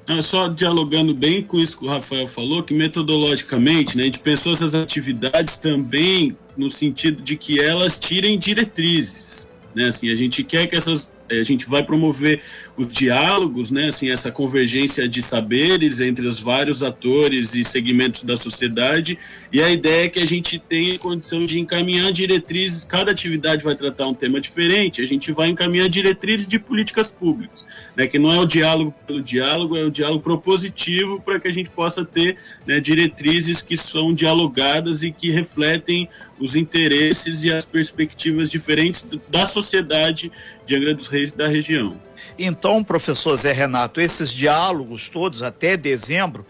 Não, 0.07 0.21
só 0.21 0.47
dialogando 0.47 1.13
bem 1.13 1.41
com 1.41 1.59
isso 1.59 1.77
que 1.77 1.85
o 1.85 1.89
Rafael 1.89 2.27
falou, 2.27 2.61
que 2.61 2.73
metodologicamente 2.73 3.97
né, 3.97 4.03
a 4.03 4.05
gente 4.05 4.19
pensou 4.19 4.53
essas 4.53 4.75
atividades 4.75 5.57
também 5.57 6.37
no 6.55 6.69
sentido 6.69 7.23
de 7.23 7.35
que 7.35 7.59
elas 7.59 7.97
tirem 7.97 8.37
diretrizes. 8.37 9.47
Né? 9.73 9.87
Assim, 9.87 10.11
a 10.11 10.15
gente 10.15 10.43
quer 10.43 10.67
que 10.67 10.75
essas 10.75 11.11
a 11.29 11.43
gente 11.43 11.67
vai 11.67 11.83
promover 11.83 12.41
os 12.77 12.91
diálogos, 12.91 13.71
né, 13.71 13.87
assim, 13.87 14.09
essa 14.09 14.31
convergência 14.31 15.07
de 15.07 15.21
saberes 15.21 16.01
entre 16.01 16.27
os 16.27 16.39
vários 16.39 16.83
atores 16.83 17.55
e 17.55 17.63
segmentos 17.63 18.23
da 18.23 18.35
sociedade, 18.35 19.17
e 19.51 19.61
a 19.61 19.69
ideia 19.69 20.05
é 20.05 20.09
que 20.09 20.19
a 20.19 20.25
gente 20.25 20.59
tenha 20.59 20.99
condição 20.99 21.45
de 21.45 21.57
encaminhar 21.57 22.11
diretrizes, 22.11 22.83
cada 22.83 23.11
atividade 23.11 23.63
vai 23.63 23.75
tratar 23.75 24.07
um 24.07 24.13
tema 24.13 24.41
diferente, 24.41 25.01
a 25.01 25.07
gente 25.07 25.31
vai 25.31 25.47
encaminhar 25.47 25.87
diretrizes 25.87 26.47
de 26.47 26.59
políticas 26.59 27.09
públicas, 27.09 27.65
né, 27.95 28.07
que 28.07 28.19
não 28.19 28.31
é 28.31 28.39
o 28.39 28.45
diálogo 28.45 28.93
pelo 29.07 29.21
diálogo, 29.21 29.77
é 29.77 29.83
o 29.83 29.91
diálogo 29.91 30.21
propositivo 30.21 31.21
para 31.21 31.39
que 31.39 31.47
a 31.47 31.53
gente 31.53 31.69
possa 31.69 32.03
ter 32.03 32.35
né, 32.67 32.81
diretrizes 32.81 33.61
que 33.61 33.77
são 33.77 34.13
dialogadas 34.13 35.01
e 35.01 35.11
que 35.11 35.31
refletem 35.31 36.09
os 36.37 36.57
interesses 36.57 37.45
e 37.45 37.51
as 37.51 37.63
perspectivas 37.63 38.51
diferentes 38.51 39.05
da 39.29 39.45
sociedade 39.45 40.29
de 40.65 40.75
Angra 40.75 40.93
dos 40.93 41.07
Reis 41.07 41.29
e 41.29 41.37
da 41.37 41.47
região. 41.47 41.97
Então, 42.37 42.83
professor 42.83 43.35
Zé 43.35 43.51
Renato, 43.51 44.01
esses 44.01 44.31
diálogos 44.31 45.09
todos 45.09 45.41
até 45.41 45.77
dezembro, 45.77 46.45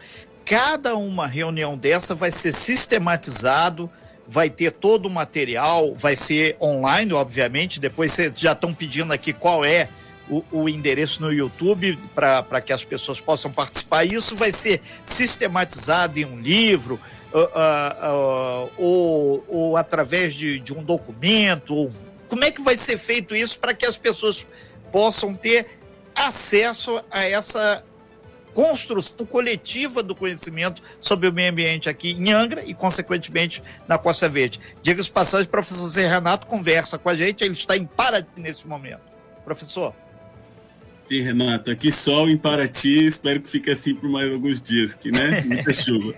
cada 0.45 0.95
uma 0.95 1.27
reunião 1.27 1.77
dessa 1.77 2.13
vai 2.13 2.31
ser 2.31 2.53
sistematizado, 2.53 3.89
vai 4.27 4.49
ter 4.49 4.71
todo 4.71 5.07
o 5.07 5.09
material, 5.09 5.93
vai 5.95 6.15
ser 6.15 6.55
online, 6.61 7.13
obviamente. 7.13 7.79
Depois 7.79 8.11
vocês 8.11 8.39
já 8.39 8.51
estão 8.51 8.73
pedindo 8.73 9.11
aqui 9.13 9.33
qual 9.33 9.63
é 9.63 9.89
o, 10.29 10.43
o 10.51 10.69
endereço 10.69 11.21
no 11.21 11.31
YouTube 11.31 11.97
para 12.13 12.61
que 12.61 12.73
as 12.73 12.83
pessoas 12.83 13.19
possam 13.19 13.51
participar. 13.51 14.05
Isso 14.05 14.35
vai 14.35 14.51
ser 14.51 14.81
sistematizado 15.03 16.19
em 16.19 16.25
um 16.25 16.39
livro, 16.39 16.99
uh, 17.33 17.39
uh, 17.39 18.65
uh, 18.65 18.71
ou, 18.77 19.45
ou, 19.47 19.77
através 19.77 20.33
de, 20.33 20.59
de 20.59 20.73
um 20.73 20.83
documento, 20.83 21.91
como 22.27 22.43
é 22.43 22.51
que 22.51 22.61
vai 22.61 22.77
ser 22.77 22.97
feito 22.97 23.35
isso 23.35 23.59
para 23.59 23.73
que 23.73 23.85
as 23.85 23.97
pessoas 23.97 24.45
possam 24.95 25.33
ter 25.33 25.77
acesso 26.15 27.03
a 27.11 27.21
essa 27.21 27.83
construção 28.53 29.25
coletiva 29.25 30.01
do 30.01 30.15
conhecimento 30.15 30.81
sobre 31.01 31.27
o 31.27 31.33
meio 31.33 31.51
ambiente 31.51 31.89
aqui 31.89 32.11
em 32.11 32.31
Angra 32.31 32.63
e, 32.63 32.73
consequentemente, 32.73 33.61
na 33.89 33.97
Costa 33.97 34.29
Verde. 34.29 34.57
Diga-se 34.81 35.11
passagem, 35.11 35.47
o 35.47 35.49
professor 35.49 35.85
Zé 35.89 36.07
Renato 36.07 36.47
conversa 36.47 36.97
com 36.97 37.09
a 37.09 37.13
gente, 37.13 37.43
ele 37.43 37.51
está 37.51 37.75
em 37.75 37.85
Paraty 37.85 38.39
nesse 38.39 38.65
momento. 38.65 39.01
Professor. 39.43 39.93
Sim, 41.03 41.23
Renato, 41.23 41.69
aqui 41.71 41.91
sol 41.91 42.29
em 42.29 42.37
Paraty, 42.37 43.07
espero 43.07 43.41
que 43.41 43.49
fique 43.49 43.69
assim 43.69 43.93
por 43.95 44.09
mais 44.09 44.31
alguns 44.31 44.61
dias, 44.61 44.93
que, 44.93 45.11
né? 45.11 45.41
Muita 45.41 45.73
chuva. 45.75 46.15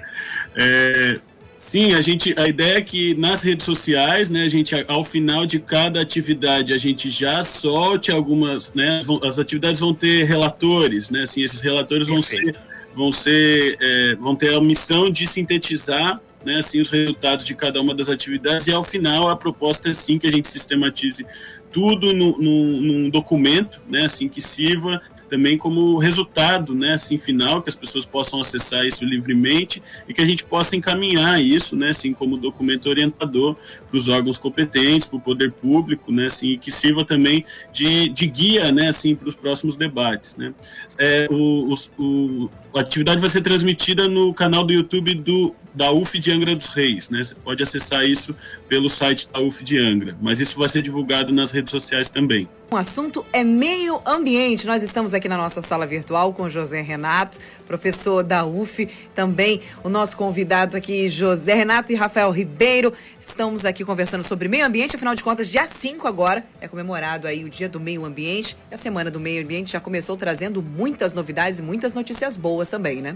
É, 0.56 1.20
Sim, 1.68 1.94
a 1.96 2.02
gente, 2.02 2.34
a 2.40 2.48
ideia 2.48 2.78
é 2.78 2.82
que 2.82 3.14
nas 3.16 3.42
redes 3.42 3.66
sociais, 3.66 4.30
né, 4.30 4.44
a 4.44 4.48
gente 4.48 4.74
ao 4.88 5.04
final 5.04 5.46
de 5.46 5.60
cada 5.60 6.00
atividade 6.00 6.72
a 6.72 6.78
gente 6.78 7.10
já 7.10 7.44
solte 7.44 8.10
algumas, 8.10 8.74
né, 8.74 9.02
as 9.22 9.38
atividades 9.38 9.82
vão 9.82 9.94
ter 9.94 10.24
relatores, 10.24 11.10
né, 11.10 11.24
assim, 11.24 11.42
esses 11.42 11.60
relatores 11.60 12.08
vão 12.08 12.22
ser, 12.22 12.56
vão 12.96 13.12
ser, 13.12 13.76
é, 13.82 14.16
vão 14.16 14.34
ter 14.34 14.54
a 14.54 14.62
missão 14.62 15.10
de 15.10 15.28
sintetizar, 15.28 16.22
né, 16.46 16.60
assim, 16.60 16.80
os 16.80 16.90
resultados 16.90 17.46
de 17.46 17.54
cada 17.54 17.82
uma 17.82 17.94
das 17.94 18.08
atividades 18.08 18.66
e 18.68 18.72
ao 18.72 18.86
final 18.86 19.28
a 19.28 19.36
proposta 19.36 19.90
é 19.90 19.94
sim 19.94 20.18
que 20.18 20.26
a 20.26 20.32
gente 20.32 20.48
sistematize 20.48 21.26
tudo 21.70 22.14
no, 22.14 22.38
no, 22.38 22.82
num 22.82 23.10
documento, 23.10 23.82
né, 23.90 24.06
assim, 24.06 24.30
que 24.30 24.40
sirva 24.40 25.02
também 25.30 25.58
como 25.58 25.98
resultado, 25.98 26.74
né, 26.74 26.94
assim, 26.94 27.18
final, 27.18 27.62
que 27.62 27.70
as 27.70 27.76
pessoas 27.76 28.06
possam 28.06 28.42
acessar 28.42 28.86
isso 28.86 29.06
livremente 29.06 29.82
e 30.08 30.14
que 30.14 30.22
a 30.22 30.26
gente 30.26 30.44
possa 30.44 30.76
encaminhar 30.76 31.42
isso, 31.42 31.76
né, 31.76 31.90
assim, 31.90 32.14
como 32.14 32.38
documento 32.38 32.88
orientador 32.88 33.56
para 33.90 33.98
os 33.98 34.08
órgãos 34.08 34.38
competentes, 34.38 35.08
para 35.08 35.18
o 35.18 35.22
poder 35.22 35.52
público, 35.52 36.12
né, 36.12 36.28
assim, 36.28 36.48
e 36.48 36.58
que 36.58 36.72
sirva 36.72 37.04
também 37.04 37.46
de, 37.74 38.10
de 38.10 38.28
guia, 38.28 38.72
né, 38.72 38.90
assim, 38.90 39.16
para 39.16 39.30
os 39.30 39.36
próximos 39.36 39.78
debates, 39.78 40.36
né. 40.38 40.54
É, 40.98 41.28
o, 41.30 41.74
o, 41.98 42.50
a 42.76 42.82
atividade 42.82 43.20
vai 43.20 43.30
ser 43.30 43.42
transmitida 43.42 44.08
no 44.08 44.34
canal 44.34 44.64
do 44.64 44.74
YouTube 44.74 45.14
do, 45.16 45.56
da 45.74 45.92
UF 45.92 46.18
de 46.18 46.32
Angra 46.32 46.56
dos 46.56 46.68
Reis, 46.68 47.10
né? 47.10 47.24
Você 47.24 47.36
pode 47.36 47.62
acessar 47.62 48.04
isso 48.04 48.36
pelo 48.68 48.90
site 48.90 49.28
da 49.32 49.40
UF 49.40 49.64
de 49.64 49.78
Angra, 49.78 50.18
mas 50.22 50.40
isso 50.40 50.58
vai 50.58 50.70
ser 50.70 50.82
divulgado 50.82 51.34
nas 51.34 51.52
redes 51.52 51.72
sociais 51.72 52.10
também. 52.10 52.48
O 52.70 52.76
assunto 52.76 53.26
é 53.32 53.46
meio 53.46 54.02
ambiente. 54.06 54.68
Nós 54.68 54.84
estamos 54.84 55.14
aqui 55.14 55.30
na 55.30 55.38
nossa 55.38 55.62
sala 55.62 55.86
virtual 55.86 56.34
com 56.34 56.50
José 56.50 56.82
Renato, 56.82 57.38
professor 57.66 58.24
da 58.24 58.46
UF, 58.46 58.90
também 59.16 59.62
o 59.86 59.90
nosso 59.90 60.18
convidado 60.18 60.76
aqui, 60.76 61.10
José 61.10 61.54
Renato 61.54 61.94
e 61.94 61.96
Rafael 61.96 62.30
Ribeiro. 62.30 62.92
Estamos 63.22 63.64
aqui 63.64 63.86
conversando 63.86 64.24
sobre 64.24 64.50
meio 64.50 64.66
ambiente, 64.66 64.98
afinal 64.98 65.16
de 65.16 65.24
contas, 65.24 65.48
dia 65.48 65.66
5 65.66 66.06
agora 66.08 66.46
é 66.60 66.68
comemorado 66.68 67.26
aí 67.26 67.46
o 67.46 67.50
Dia 67.50 67.70
do 67.70 67.80
Meio 67.80 68.04
Ambiente. 68.04 68.58
A 68.70 68.76
Semana 68.76 69.10
do 69.10 69.20
Meio 69.20 69.42
Ambiente 69.42 69.72
já 69.72 69.80
começou 69.80 70.18
trazendo 70.18 70.62
muitas 70.62 71.14
novidades 71.14 71.60
e 71.60 71.62
muitas 71.62 71.94
notícias 71.94 72.36
boas 72.36 72.70
também, 72.70 73.02
né? 73.02 73.16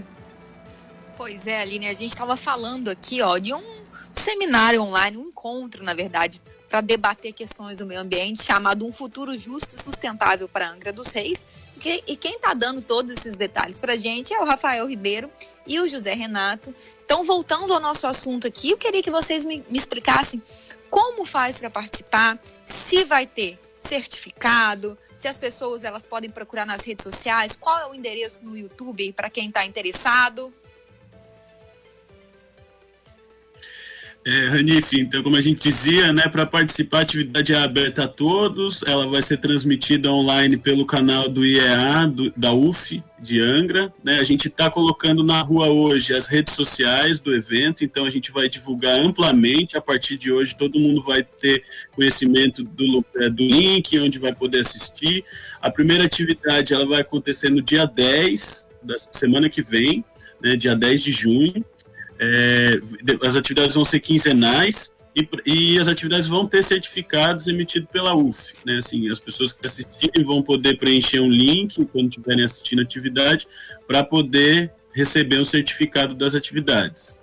Pois 1.22 1.46
é, 1.46 1.60
Aline, 1.60 1.86
a 1.86 1.94
gente 1.94 2.10
estava 2.10 2.36
falando 2.36 2.88
aqui, 2.88 3.22
ó, 3.22 3.38
de 3.38 3.54
um 3.54 3.62
seminário 4.12 4.82
online, 4.82 5.16
um 5.16 5.28
encontro, 5.28 5.84
na 5.84 5.94
verdade, 5.94 6.42
para 6.68 6.80
debater 6.80 7.32
questões 7.32 7.78
do 7.78 7.86
meio 7.86 8.00
ambiente, 8.00 8.42
chamado 8.42 8.84
Um 8.84 8.92
Futuro 8.92 9.38
Justo 9.38 9.76
e 9.76 9.80
Sustentável 9.80 10.48
para 10.48 10.68
Angra 10.68 10.92
dos 10.92 11.12
Reis. 11.12 11.46
E 12.08 12.16
quem 12.16 12.34
está 12.34 12.52
dando 12.54 12.84
todos 12.84 13.12
esses 13.12 13.36
detalhes 13.36 13.78
para 13.78 13.92
a 13.92 13.96
gente 13.96 14.34
é 14.34 14.40
o 14.40 14.44
Rafael 14.44 14.84
Ribeiro 14.84 15.30
e 15.64 15.78
o 15.78 15.86
José 15.86 16.12
Renato. 16.12 16.74
Então, 17.04 17.22
voltamos 17.22 17.70
ao 17.70 17.78
nosso 17.78 18.04
assunto 18.08 18.48
aqui, 18.48 18.72
eu 18.72 18.76
queria 18.76 19.00
que 19.00 19.10
vocês 19.10 19.44
me, 19.44 19.64
me 19.70 19.78
explicassem 19.78 20.42
como 20.90 21.24
faz 21.24 21.60
para 21.60 21.70
participar, 21.70 22.36
se 22.66 23.04
vai 23.04 23.28
ter 23.28 23.60
certificado, 23.76 24.98
se 25.14 25.28
as 25.28 25.38
pessoas 25.38 25.84
elas 25.84 26.04
podem 26.04 26.28
procurar 26.28 26.66
nas 26.66 26.84
redes 26.84 27.04
sociais, 27.04 27.56
qual 27.56 27.78
é 27.78 27.86
o 27.86 27.94
endereço 27.94 28.44
no 28.44 28.58
YouTube 28.58 29.12
para 29.12 29.30
quem 29.30 29.46
está 29.46 29.64
interessado. 29.64 30.52
É, 34.24 34.46
Ranif, 34.46 34.92
então, 34.92 35.20
como 35.20 35.36
a 35.36 35.40
gente 35.40 35.68
dizia, 35.68 36.12
né, 36.12 36.28
para 36.28 36.46
participar, 36.46 36.98
a 36.98 37.02
atividade 37.02 37.52
é 37.52 37.56
aberta 37.56 38.04
a 38.04 38.08
todos, 38.08 38.80
ela 38.84 39.04
vai 39.08 39.20
ser 39.20 39.38
transmitida 39.38 40.12
online 40.12 40.56
pelo 40.56 40.86
canal 40.86 41.28
do 41.28 41.44
IEA, 41.44 42.06
do, 42.06 42.32
da 42.36 42.52
UF, 42.52 43.02
de 43.18 43.40
Angra. 43.40 43.92
Né, 44.02 44.20
a 44.20 44.22
gente 44.22 44.46
está 44.46 44.70
colocando 44.70 45.24
na 45.24 45.40
rua 45.40 45.70
hoje 45.70 46.14
as 46.14 46.28
redes 46.28 46.54
sociais 46.54 47.18
do 47.18 47.34
evento, 47.34 47.84
então 47.84 48.04
a 48.04 48.10
gente 48.10 48.30
vai 48.30 48.48
divulgar 48.48 48.96
amplamente. 48.96 49.76
A 49.76 49.80
partir 49.80 50.16
de 50.16 50.30
hoje, 50.30 50.54
todo 50.54 50.78
mundo 50.78 51.02
vai 51.02 51.24
ter 51.24 51.64
conhecimento 51.90 52.62
do, 52.62 53.04
é, 53.16 53.28
do 53.28 53.42
link, 53.42 53.98
onde 53.98 54.20
vai 54.20 54.32
poder 54.32 54.60
assistir. 54.60 55.24
A 55.60 55.68
primeira 55.68 56.04
atividade 56.04 56.72
ela 56.72 56.86
vai 56.86 57.00
acontecer 57.00 57.50
no 57.50 57.60
dia 57.60 57.86
10 57.86 58.68
da 58.84 58.96
semana 58.98 59.48
que 59.48 59.62
vem, 59.62 60.04
né, 60.40 60.54
dia 60.54 60.76
10 60.76 61.02
de 61.02 61.10
junho. 61.10 61.64
É, 62.24 62.80
as 63.26 63.34
atividades 63.34 63.74
vão 63.74 63.84
ser 63.84 63.98
quinzenais 63.98 64.92
e, 65.14 65.28
e, 65.44 65.80
as 65.80 65.88
atividades 65.88 66.28
vão 66.28 66.46
ter 66.46 66.62
certificados 66.62 67.48
emitidos 67.48 67.88
pela 67.90 68.14
UF. 68.14 68.54
Né? 68.64 68.76
Assim, 68.76 69.10
as 69.10 69.18
pessoas 69.18 69.52
que 69.52 69.66
assistirem 69.66 70.24
vão 70.24 70.40
poder 70.40 70.78
preencher 70.78 71.18
um 71.18 71.28
link 71.28 71.84
quando 71.86 72.10
estiverem 72.10 72.44
assistindo 72.44 72.78
a 72.78 72.82
atividade 72.82 73.48
para 73.88 74.04
poder 74.04 74.72
receber 74.94 75.40
um 75.40 75.44
certificado 75.44 76.14
das 76.14 76.34
atividades. 76.34 77.20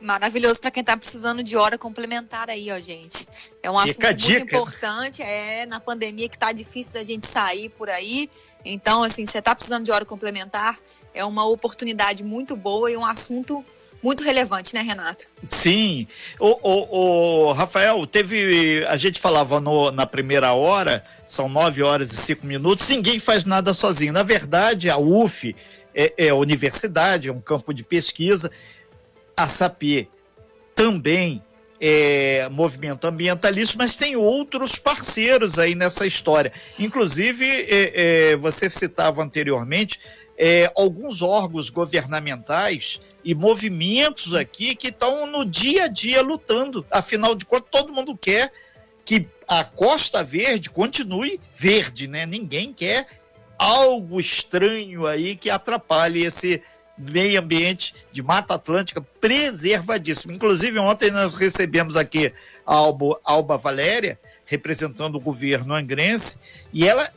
Maravilhoso 0.00 0.60
para 0.60 0.70
quem 0.70 0.82
está 0.82 0.96
precisando 0.96 1.42
de 1.42 1.56
hora 1.56 1.76
complementar 1.76 2.48
aí, 2.48 2.70
ó, 2.70 2.78
gente. 2.78 3.26
É 3.60 3.68
um 3.68 3.78
assunto 3.78 4.06
muito 4.06 4.30
importante, 4.30 5.20
é 5.20 5.66
na 5.66 5.80
pandemia 5.80 6.28
que 6.28 6.36
está 6.36 6.52
difícil 6.52 6.92
da 6.92 7.02
gente 7.02 7.26
sair 7.26 7.70
por 7.70 7.90
aí. 7.90 8.30
Então, 8.64 9.02
assim, 9.02 9.26
você 9.26 9.38
está 9.38 9.52
precisando 9.52 9.84
de 9.84 9.90
hora 9.90 10.04
complementar, 10.04 10.78
é 11.12 11.24
uma 11.24 11.44
oportunidade 11.44 12.22
muito 12.22 12.54
boa 12.54 12.90
e 12.90 12.96
um 12.96 13.04
assunto 13.04 13.64
muito 14.02 14.22
relevante, 14.22 14.74
né, 14.74 14.82
Renato? 14.82 15.26
Sim. 15.48 16.06
O, 16.38 16.58
o, 16.62 17.48
o 17.48 17.52
Rafael, 17.52 18.06
teve. 18.06 18.84
A 18.86 18.96
gente 18.96 19.18
falava 19.20 19.60
no, 19.60 19.90
na 19.90 20.06
primeira 20.06 20.52
hora, 20.52 21.02
são 21.26 21.48
nove 21.48 21.82
horas 21.82 22.12
e 22.12 22.16
cinco 22.16 22.46
minutos, 22.46 22.88
ninguém 22.88 23.18
faz 23.18 23.44
nada 23.44 23.74
sozinho. 23.74 24.12
Na 24.12 24.22
verdade, 24.22 24.90
a 24.90 24.96
UF 24.96 25.54
é, 25.94 26.12
é 26.16 26.34
universidade, 26.34 27.28
é 27.28 27.32
um 27.32 27.40
campo 27.40 27.72
de 27.72 27.82
pesquisa. 27.82 28.50
A 29.36 29.48
SAP 29.48 30.08
também 30.74 31.42
é, 31.80 32.48
movimento 32.50 33.06
ambientalista, 33.06 33.76
mas 33.78 33.96
tem 33.96 34.16
outros 34.16 34.76
parceiros 34.76 35.58
aí 35.58 35.74
nessa 35.74 36.06
história. 36.06 36.52
Inclusive, 36.78 37.44
é, 37.44 37.92
é, 38.32 38.36
você 38.36 38.68
citava 38.70 39.22
anteriormente 39.22 40.00
é, 40.38 40.70
alguns 40.76 41.22
órgãos 41.22 41.70
governamentais 41.70 43.00
e 43.24 43.34
movimentos 43.34 44.34
aqui 44.34 44.74
que 44.74 44.88
estão 44.88 45.26
no 45.26 45.44
dia 45.44 45.84
a 45.84 45.88
dia 45.88 46.22
lutando. 46.22 46.86
Afinal 46.90 47.34
de 47.34 47.44
contas, 47.44 47.68
todo 47.70 47.92
mundo 47.92 48.16
quer 48.16 48.52
que 49.04 49.26
a 49.48 49.64
Costa 49.64 50.22
Verde 50.22 50.68
continue 50.68 51.40
verde, 51.54 52.08
né? 52.08 52.26
Ninguém 52.26 52.72
quer 52.72 53.06
algo 53.58 54.20
estranho 54.20 55.06
aí 55.06 55.36
que 55.36 55.48
atrapalhe 55.48 56.24
esse 56.24 56.62
meio 56.98 57.40
ambiente 57.40 57.94
de 58.10 58.22
Mata 58.22 58.54
Atlântica 58.54 59.00
preservadíssimo. 59.20 60.32
Inclusive, 60.32 60.78
ontem 60.78 61.10
nós 61.10 61.34
recebemos 61.34 61.96
aqui 61.96 62.32
a 62.66 62.74
Alba, 62.74 63.20
Alba 63.24 63.56
Valéria, 63.56 64.18
representando 64.44 65.16
o 65.16 65.20
governo 65.20 65.74
angrense, 65.74 66.38
e 66.72 66.86
ela 66.86 67.12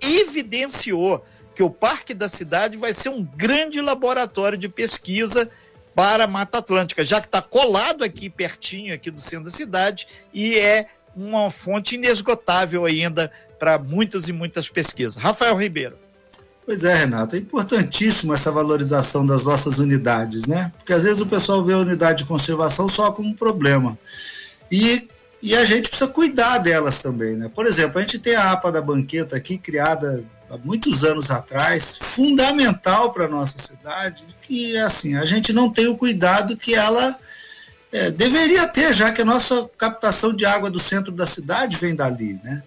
evidenciou 0.00 1.24
que 1.58 1.62
o 1.64 1.70
Parque 1.70 2.14
da 2.14 2.28
Cidade 2.28 2.76
vai 2.76 2.94
ser 2.94 3.08
um 3.08 3.20
grande 3.20 3.80
laboratório 3.80 4.56
de 4.56 4.68
pesquisa 4.68 5.50
para 5.92 6.22
a 6.22 6.26
Mata 6.28 6.58
Atlântica, 6.58 7.04
já 7.04 7.20
que 7.20 7.26
está 7.26 7.42
colado 7.42 8.04
aqui 8.04 8.30
pertinho 8.30 8.94
aqui 8.94 9.10
do 9.10 9.18
centro 9.18 9.46
da 9.46 9.50
cidade 9.50 10.06
e 10.32 10.56
é 10.56 10.86
uma 11.16 11.50
fonte 11.50 11.96
inesgotável 11.96 12.84
ainda 12.84 13.32
para 13.58 13.76
muitas 13.76 14.28
e 14.28 14.32
muitas 14.32 14.68
pesquisas. 14.68 15.16
Rafael 15.16 15.56
Ribeiro. 15.56 15.96
Pois 16.64 16.84
é, 16.84 16.94
Renato, 16.94 17.34
é 17.34 17.40
importantíssimo 17.40 18.32
essa 18.32 18.52
valorização 18.52 19.26
das 19.26 19.42
nossas 19.42 19.80
unidades, 19.80 20.46
né? 20.46 20.70
Porque 20.76 20.92
às 20.92 21.02
vezes 21.02 21.20
o 21.20 21.26
pessoal 21.26 21.64
vê 21.64 21.72
a 21.72 21.78
unidade 21.78 22.18
de 22.18 22.28
conservação 22.28 22.88
só 22.88 23.10
como 23.10 23.30
um 23.30 23.34
problema. 23.34 23.98
E, 24.70 25.08
e 25.42 25.56
a 25.56 25.64
gente 25.64 25.88
precisa 25.88 26.08
cuidar 26.08 26.58
delas 26.58 27.00
também, 27.00 27.34
né? 27.34 27.50
Por 27.52 27.66
exemplo, 27.66 27.98
a 27.98 28.00
gente 28.02 28.20
tem 28.20 28.36
a 28.36 28.52
APA 28.52 28.70
da 28.70 28.80
Banqueta 28.80 29.34
aqui, 29.34 29.58
criada 29.58 30.24
há 30.50 30.56
muitos 30.56 31.04
anos 31.04 31.30
atrás, 31.30 31.98
fundamental 32.00 33.12
para 33.12 33.26
a 33.26 33.28
nossa 33.28 33.58
cidade, 33.58 34.24
que 34.42 34.76
assim, 34.78 35.14
a 35.14 35.24
gente 35.24 35.52
não 35.52 35.70
tem 35.70 35.86
o 35.86 35.96
cuidado 35.96 36.56
que 36.56 36.74
ela 36.74 37.18
é, 37.92 38.10
deveria 38.10 38.66
ter, 38.66 38.92
já 38.92 39.12
que 39.12 39.22
a 39.22 39.24
nossa 39.24 39.68
captação 39.76 40.34
de 40.34 40.44
água 40.44 40.70
do 40.70 40.80
centro 40.80 41.12
da 41.12 41.26
cidade 41.26 41.76
vem 41.76 41.94
dali, 41.94 42.38
né? 42.42 42.62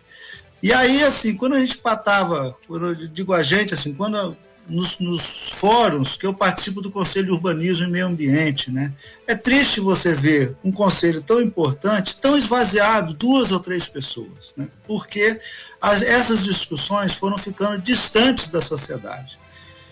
E 0.63 0.71
aí, 0.71 1.03
assim, 1.03 1.35
quando 1.35 1.55
a 1.55 1.59
gente 1.59 1.77
patava, 1.77 2.55
quando 2.67 2.87
eu 2.87 3.07
digo 3.07 3.33
a 3.33 3.41
gente, 3.41 3.73
assim, 3.73 3.93
quando 3.93 4.37
nos, 4.71 4.97
nos, 4.99 5.49
fóruns 5.49 6.15
que 6.15 6.25
eu 6.25 6.33
participo 6.33 6.81
do 6.81 6.89
Conselho 6.89 7.25
de 7.25 7.31
Urbanismo 7.31 7.85
e 7.85 7.89
Meio 7.89 8.07
Ambiente, 8.07 8.71
né? 8.71 8.93
É 9.27 9.35
triste 9.35 9.81
você 9.81 10.13
ver 10.13 10.55
um 10.63 10.71
conselho 10.71 11.21
tão 11.21 11.41
importante, 11.41 12.17
tão 12.17 12.37
esvaziado, 12.37 13.13
duas 13.13 13.51
ou 13.51 13.59
três 13.59 13.89
pessoas, 13.89 14.53
né? 14.55 14.67
Porque 14.87 15.39
as, 15.81 16.01
essas 16.01 16.43
discussões 16.43 17.13
foram 17.13 17.37
ficando 17.37 17.79
distantes 17.79 18.47
da 18.47 18.61
sociedade. 18.61 19.37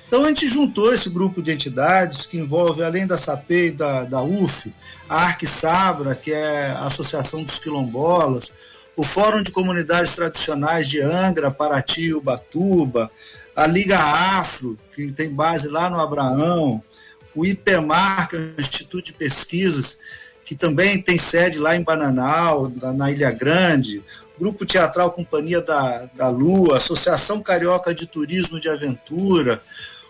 Então 0.07 0.23
a 0.23 0.27
gente 0.29 0.47
juntou 0.47 0.93
esse 0.93 1.09
grupo 1.09 1.41
de 1.41 1.51
entidades 1.51 2.25
que 2.25 2.37
envolve, 2.37 2.81
além 2.81 3.05
da 3.05 3.17
SAP 3.17 3.51
e 3.51 3.71
da, 3.71 4.05
da 4.05 4.21
UF, 4.23 4.73
a 5.07 5.25
Arquisabra, 5.25 6.15
que 6.15 6.31
é 6.31 6.67
a 6.71 6.85
Associação 6.85 7.43
dos 7.43 7.59
Quilombolas, 7.59 8.51
o 8.95 9.03
Fórum 9.03 9.43
de 9.43 9.51
Comunidades 9.51 10.13
Tradicionais 10.13 10.89
de 10.89 10.99
Angra, 11.01 11.51
Paraty 11.51 12.05
e 12.05 12.13
Ubatuba, 12.13 13.11
a 13.59 13.67
Liga 13.67 13.99
Afro, 13.99 14.77
que 14.95 15.11
tem 15.11 15.29
base 15.29 15.67
lá 15.67 15.89
no 15.89 15.99
Abraão, 15.99 16.81
o 17.35 17.45
IPEMAR, 17.45 18.29
que 18.29 18.37
é 18.37 18.39
o 18.39 18.61
Instituto 18.61 19.07
de 19.07 19.13
Pesquisas, 19.13 19.97
que 20.45 20.55
também 20.55 21.01
tem 21.01 21.17
sede 21.17 21.59
lá 21.59 21.75
em 21.75 21.83
Bananal, 21.83 22.71
na 22.95 23.11
Ilha 23.11 23.31
Grande, 23.31 24.01
Grupo 24.39 24.65
Teatral 24.65 25.11
Companhia 25.11 25.61
da, 25.61 26.05
da 26.15 26.29
Lua, 26.29 26.77
Associação 26.77 27.41
Carioca 27.41 27.93
de 27.93 28.05
Turismo 28.05 28.61
de 28.61 28.69
Aventura, 28.69 29.61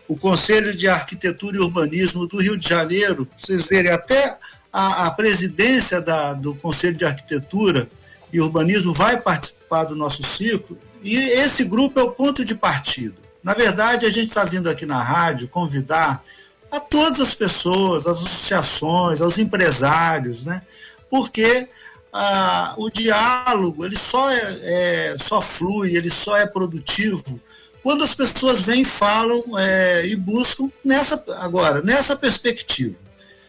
o 0.08 0.16
Conselho 0.16 0.76
de 0.76 0.88
Arquitetura 0.88 1.58
e 1.58 1.60
Urbanismo 1.60 2.28
do 2.28 2.38
Rio 2.38 2.56
de 2.56 2.70
Janeiro, 2.70 3.28
vocês 3.36 3.66
verem, 3.66 3.92
até 3.92 4.38
a, 4.72 5.08
a 5.08 5.12
presidência 5.12 6.00
da, 6.00 6.34
do 6.34 6.54
Conselho 6.54 6.96
de 6.96 7.06
Arquitetura 7.06 7.90
e 8.32 8.40
Urbanismo 8.40 8.94
vai 8.94 9.20
participar 9.20 9.86
do 9.86 9.96
nosso 9.96 10.24
ciclo, 10.24 10.78
e 11.02 11.16
esse 11.18 11.64
grupo 11.64 12.00
é 12.00 12.04
o 12.04 12.12
ponto 12.12 12.46
de 12.46 12.54
partida. 12.54 13.19
Na 13.44 13.54
verdade, 13.54 14.06
a 14.06 14.10
gente 14.10 14.30
está 14.30 14.44
vindo 14.44 14.70
aqui 14.70 14.86
na 14.86 15.02
rádio 15.02 15.48
convidar 15.48 16.24
a 16.72 16.80
todas 16.80 17.20
as 17.22 17.34
pessoas, 17.34 18.06
as 18.06 18.18
associações, 18.18 19.22
aos 19.22 19.38
empresários, 19.38 20.46
né? 20.46 20.62
porque 21.10 21.68
ah, 22.14 22.76
o 22.78 22.90
diálogo 22.90 23.86
ele 23.86 23.98
só, 23.98 24.30
é, 24.30 24.60
é, 24.62 25.18
só 25.20 25.42
flui, 25.42 25.96
ele 25.96 26.10
só 26.10 26.38
é 26.38 26.46
produtivo 26.46 27.40
quando 27.82 28.04
as 28.04 28.14
pessoas 28.14 28.62
vêm, 28.62 28.84
falam 28.84 29.44
é, 29.58 30.06
e 30.06 30.16
buscam 30.16 30.70
nessa 30.84 31.24
agora 31.38 31.82
nessa 31.82 32.16
perspectiva 32.16 32.96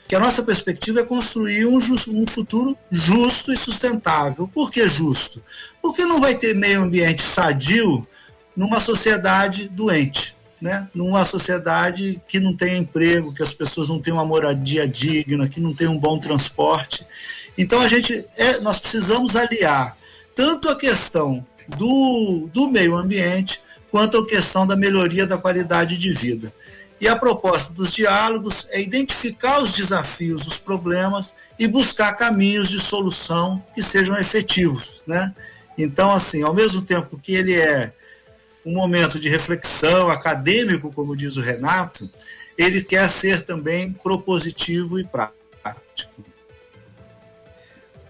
que 0.07 0.15
a 0.17 0.21
nossa 0.21 0.43
perspectiva 0.43 1.01
é 1.01 1.05
construir 1.05 1.67
um, 1.67 1.79
um 2.09 2.27
futuro 2.27 2.77
justo 2.91 3.53
e 3.53 3.57
sustentável. 3.57 4.49
Por 4.49 4.69
que 4.69 4.89
justo? 4.89 5.41
Porque 5.81 6.05
não 6.05 6.21
vai 6.21 6.35
ter 6.35 6.53
meio 6.53 6.83
ambiente 6.83 7.23
sadio 7.23 8.05
numa 8.57 8.81
sociedade 8.81 9.69
doente. 9.69 10.39
Né? 10.61 10.87
numa 10.95 11.25
sociedade 11.25 12.21
que 12.29 12.39
não 12.39 12.55
tem 12.55 12.77
emprego, 12.77 13.33
que 13.33 13.43
as 13.43 13.55
pessoas 13.55 13.89
não 13.89 13.99
têm 13.99 14.13
uma 14.13 14.27
moradia 14.27 14.87
digna, 14.87 15.49
que 15.49 15.59
não 15.59 15.73
tem 15.73 15.89
um 15.89 15.97
bom 15.97 16.19
transporte. 16.19 17.03
Então 17.57 17.81
a 17.81 17.89
gente 17.89 18.23
é, 18.37 18.61
nós 18.61 18.79
precisamos 18.79 19.37
aliar 19.37 19.97
tanto 20.35 20.69
a 20.69 20.77
questão 20.77 21.47
do, 21.67 22.47
do 22.53 22.69
meio 22.69 22.95
ambiente 22.95 23.59
quanto 23.91 24.19
a 24.19 24.27
questão 24.27 24.67
da 24.67 24.77
melhoria 24.77 25.27
da 25.27 25.39
qualidade 25.39 25.97
de 25.97 26.13
vida. 26.13 26.53
E 27.01 27.09
a 27.09 27.17
proposta 27.17 27.73
dos 27.73 27.93
diálogos 27.93 28.67
é 28.71 28.81
identificar 28.81 29.63
os 29.63 29.75
desafios, 29.75 30.47
os 30.47 30.59
problemas 30.59 31.33
e 31.59 31.67
buscar 31.67 32.13
caminhos 32.13 32.69
de 32.69 32.79
solução 32.79 33.65
que 33.75 33.83
sejam 33.83 34.17
efetivos, 34.19 35.03
né? 35.07 35.35
Então, 35.79 36.11
assim, 36.11 36.43
ao 36.43 36.53
mesmo 36.53 36.83
tempo 36.83 37.19
que 37.19 37.33
ele 37.33 37.55
é 37.55 37.93
um 38.65 38.73
momento 38.73 39.19
de 39.19 39.29
reflexão 39.29 40.11
acadêmico, 40.11 40.93
como 40.93 41.17
diz 41.17 41.37
o 41.37 41.41
Renato, 41.41 42.09
ele 42.57 42.83
quer 42.83 43.09
ser 43.09 43.45
também 43.45 43.93
propositivo 43.93 44.99
e 44.99 45.05
prático. 45.05 46.25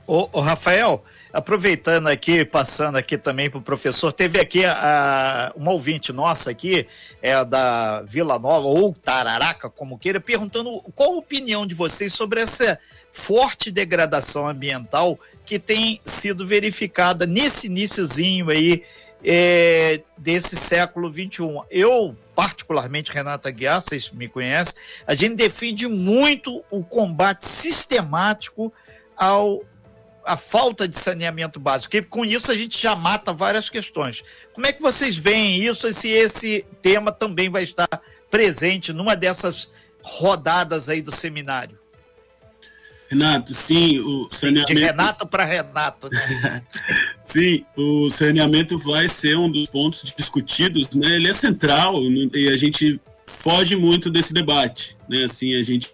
Ô, 0.07 0.29
ô 0.33 0.41
Rafael, 0.41 1.05
aproveitando 1.33 2.09
aqui, 2.09 2.45
passando 2.45 2.97
aqui 2.97 3.17
também 3.17 3.49
para 3.49 3.59
o 3.59 3.63
professor, 3.63 4.13
teve 4.13 4.41
aqui 4.41 4.65
a, 4.65 5.53
uma 5.55 5.71
ouvinte 5.71 6.13
nossa 6.13 6.51
aqui, 6.51 6.87
é 7.23 7.45
da 7.45 8.03
Vila 8.03 8.39
Nova, 8.39 8.67
ou 8.67 8.93
Tararaca, 8.93 9.71
como 9.71 9.99
queira, 9.99 10.21
perguntando 10.21 10.81
qual 10.95 11.15
a 11.15 11.19
opinião 11.19 11.65
de 11.65 11.75
vocês 11.75 12.13
sobre 12.13 12.41
essa 12.41 12.79
forte 13.13 13.71
degradação 13.71 14.49
ambiental 14.49 15.19
que 15.45 15.59
tem 15.59 16.01
sido 16.05 16.47
verificada 16.47 17.27
nesse 17.27 17.67
iníciozinho 17.67 18.51
aí 18.51 18.85
é, 19.25 20.03
desse 20.17 20.57
século 20.57 21.13
XXI. 21.13 21.63
Eu, 21.71 22.17
particularmente, 22.35 23.13
Renata 23.13 23.51
Guiar, 23.51 23.81
vocês 23.81 24.11
me 24.11 24.29
conhecem, 24.29 24.75
a 25.07 25.15
gente 25.15 25.35
defende 25.35 25.87
muito 25.87 26.65
o 26.71 26.83
combate 26.85 27.47
sistemático 27.47 28.73
ao 29.17 29.63
a 30.23 30.37
falta 30.37 30.87
de 30.87 30.97
saneamento 30.99 31.59
básico, 31.59 31.93
porque 31.93 32.07
com 32.07 32.25
isso 32.27 32.53
a 32.53 32.55
gente 32.55 32.81
já 32.81 32.95
mata 32.95 33.33
várias 33.33 33.71
questões. 33.71 34.23
Como 34.53 34.67
é 34.67 34.73
que 34.73 34.81
vocês 34.81 35.17
veem 35.17 35.65
isso 35.65 35.89
e 35.89 35.95
se 35.95 36.09
esse 36.09 36.65
tema 36.83 37.11
também 37.11 37.49
vai 37.49 37.63
estar 37.63 37.89
presente 38.31 38.93
numa 38.93 39.17
dessas 39.17 39.71
rodadas 40.03 40.91
aí 40.91 41.01
do 41.01 41.11
seminário? 41.11 41.80
Renato, 43.11 43.53
sim, 43.55 43.99
o 43.99 44.29
saneamento... 44.29 44.73
De 44.73 44.81
Renato 44.81 45.27
para 45.27 45.45
Renato, 45.45 46.09
né? 46.09 46.63
sim, 47.25 47.65
o 47.77 48.09
saneamento 48.09 48.79
vai 48.79 49.09
ser 49.09 49.37
um 49.37 49.51
dos 49.51 49.69
pontos 49.69 50.15
discutidos, 50.17 50.89
né? 50.91 51.17
Ele 51.17 51.29
é 51.29 51.33
central 51.33 52.01
e 52.03 52.49
a 52.49 52.57
gente 52.57 53.01
foge 53.27 53.75
muito 53.75 54.11
desse 54.11 54.33
debate, 54.33 54.97
né? 55.09 55.25
Assim, 55.25 55.57
a 55.57 55.63
gente 55.65 55.93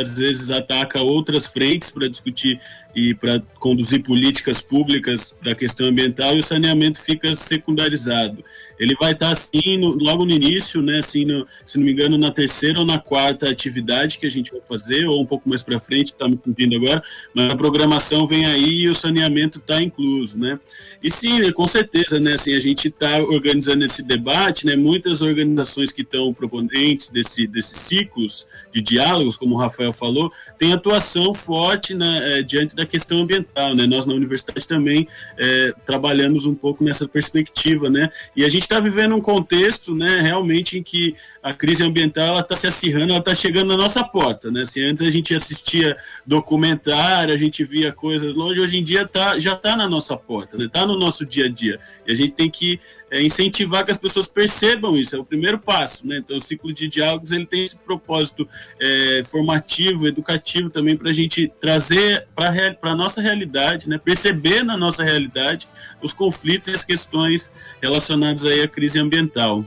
às 0.00 0.16
vezes 0.16 0.50
ataca 0.50 1.02
outras 1.02 1.46
frentes 1.46 1.90
para 1.90 2.08
discutir 2.08 2.58
e 2.94 3.14
para 3.14 3.40
conduzir 3.58 4.02
políticas 4.02 4.62
públicas 4.62 5.34
da 5.42 5.54
questão 5.54 5.88
ambiental 5.88 6.34
e 6.36 6.40
o 6.40 6.44
saneamento 6.44 7.00
fica 7.00 7.34
secundarizado. 7.34 8.44
Ele 8.78 8.94
vai 8.96 9.12
estar 9.12 9.30
assim 9.30 9.76
no, 9.78 9.90
logo 9.90 10.24
no 10.24 10.32
início, 10.32 10.82
né? 10.82 10.98
Assim, 10.98 11.24
no, 11.24 11.46
se 11.64 11.78
não 11.78 11.84
me 11.84 11.92
engano, 11.92 12.18
na 12.18 12.30
terceira 12.30 12.80
ou 12.80 12.84
na 12.84 12.98
quarta 12.98 13.48
atividade 13.48 14.18
que 14.18 14.26
a 14.26 14.30
gente 14.30 14.50
vai 14.50 14.60
fazer, 14.60 15.06
ou 15.06 15.22
um 15.22 15.26
pouco 15.26 15.48
mais 15.48 15.62
para 15.62 15.78
frente, 15.78 16.12
está 16.12 16.28
me 16.28 16.36
pedindo 16.36 16.76
agora, 16.76 17.02
mas 17.32 17.50
a 17.50 17.56
programação 17.56 18.26
vem 18.26 18.46
aí 18.46 18.82
e 18.82 18.88
o 18.88 18.94
saneamento 18.94 19.58
está 19.58 19.80
incluso, 19.80 20.36
né? 20.36 20.58
E 21.02 21.10
sim, 21.10 21.50
com 21.52 21.66
certeza, 21.66 22.18
né? 22.18 22.34
Assim, 22.34 22.54
a 22.54 22.60
gente 22.60 22.88
está 22.88 23.18
organizando 23.18 23.84
esse 23.84 24.02
debate, 24.02 24.66
né? 24.66 24.74
Muitas 24.74 25.20
organizações 25.20 25.92
que 25.92 26.02
estão 26.02 26.34
proponentes 26.34 27.10
desse, 27.10 27.46
desses 27.46 27.78
ciclos 27.78 28.46
de 28.72 28.80
diálogos, 28.80 29.36
como 29.36 29.54
o 29.54 29.58
Rafael 29.58 29.92
falou, 29.92 30.32
têm 30.58 30.72
atuação 30.72 31.32
forte 31.34 31.94
né, 31.94 32.38
é, 32.38 32.42
diante 32.42 32.74
da 32.74 32.83
questão 32.86 33.22
ambiental, 33.22 33.74
né? 33.74 33.86
Nós 33.86 34.06
na 34.06 34.14
universidade 34.14 34.66
também 34.66 35.08
é, 35.38 35.72
trabalhamos 35.84 36.46
um 36.46 36.54
pouco 36.54 36.82
nessa 36.84 37.06
perspectiva, 37.06 37.88
né? 37.90 38.10
E 38.36 38.44
a 38.44 38.48
gente 38.48 38.62
está 38.62 38.80
vivendo 38.80 39.14
um 39.14 39.20
contexto, 39.20 39.94
né, 39.94 40.20
realmente 40.20 40.78
em 40.78 40.82
que 40.82 41.14
a 41.44 41.52
crise 41.52 41.84
ambiental 41.84 42.40
está 42.40 42.56
se 42.56 42.66
acirrando, 42.66 43.12
ela 43.12 43.18
está 43.18 43.34
chegando 43.34 43.68
na 43.68 43.76
nossa 43.76 44.02
porta, 44.02 44.50
né? 44.50 44.64
Se 44.64 44.82
antes 44.82 45.06
a 45.06 45.10
gente 45.10 45.34
assistia 45.34 45.94
documentário, 46.26 47.34
a 47.34 47.36
gente 47.36 47.62
via 47.62 47.92
coisas 47.92 48.34
longe, 48.34 48.58
hoje 48.58 48.78
em 48.78 48.82
dia 48.82 49.06
tá, 49.06 49.38
já 49.38 49.52
está 49.52 49.76
na 49.76 49.86
nossa 49.86 50.16
porta, 50.16 50.56
né? 50.56 50.64
Está 50.64 50.86
no 50.86 50.98
nosso 50.98 51.26
dia 51.26 51.44
a 51.44 51.48
dia. 51.50 51.78
E 52.06 52.12
a 52.12 52.14
gente 52.14 52.32
tem 52.32 52.48
que 52.48 52.80
é, 53.10 53.22
incentivar 53.22 53.84
que 53.84 53.90
as 53.90 53.98
pessoas 53.98 54.26
percebam 54.26 54.96
isso, 54.96 55.14
é 55.14 55.18
o 55.18 55.24
primeiro 55.24 55.58
passo, 55.58 56.06
né? 56.06 56.16
Então 56.16 56.38
o 56.38 56.40
ciclo 56.40 56.72
de 56.72 56.88
diálogos 56.88 57.30
ele 57.30 57.44
tem 57.44 57.62
esse 57.62 57.76
propósito 57.76 58.48
é, 58.80 59.22
formativo, 59.26 60.08
educativo 60.08 60.70
também 60.70 60.96
para 60.96 61.10
a 61.10 61.12
gente 61.12 61.52
trazer 61.60 62.26
para 62.34 62.90
a 62.90 62.96
nossa 62.96 63.20
realidade, 63.20 63.86
né? 63.86 63.98
Perceber 64.02 64.64
na 64.64 64.78
nossa 64.78 65.04
realidade 65.04 65.68
os 66.00 66.14
conflitos 66.14 66.68
e 66.68 66.70
as 66.70 66.82
questões 66.82 67.52
relacionadas 67.82 68.46
aí 68.46 68.62
à 68.62 68.68
crise 68.68 68.98
ambiental. 68.98 69.62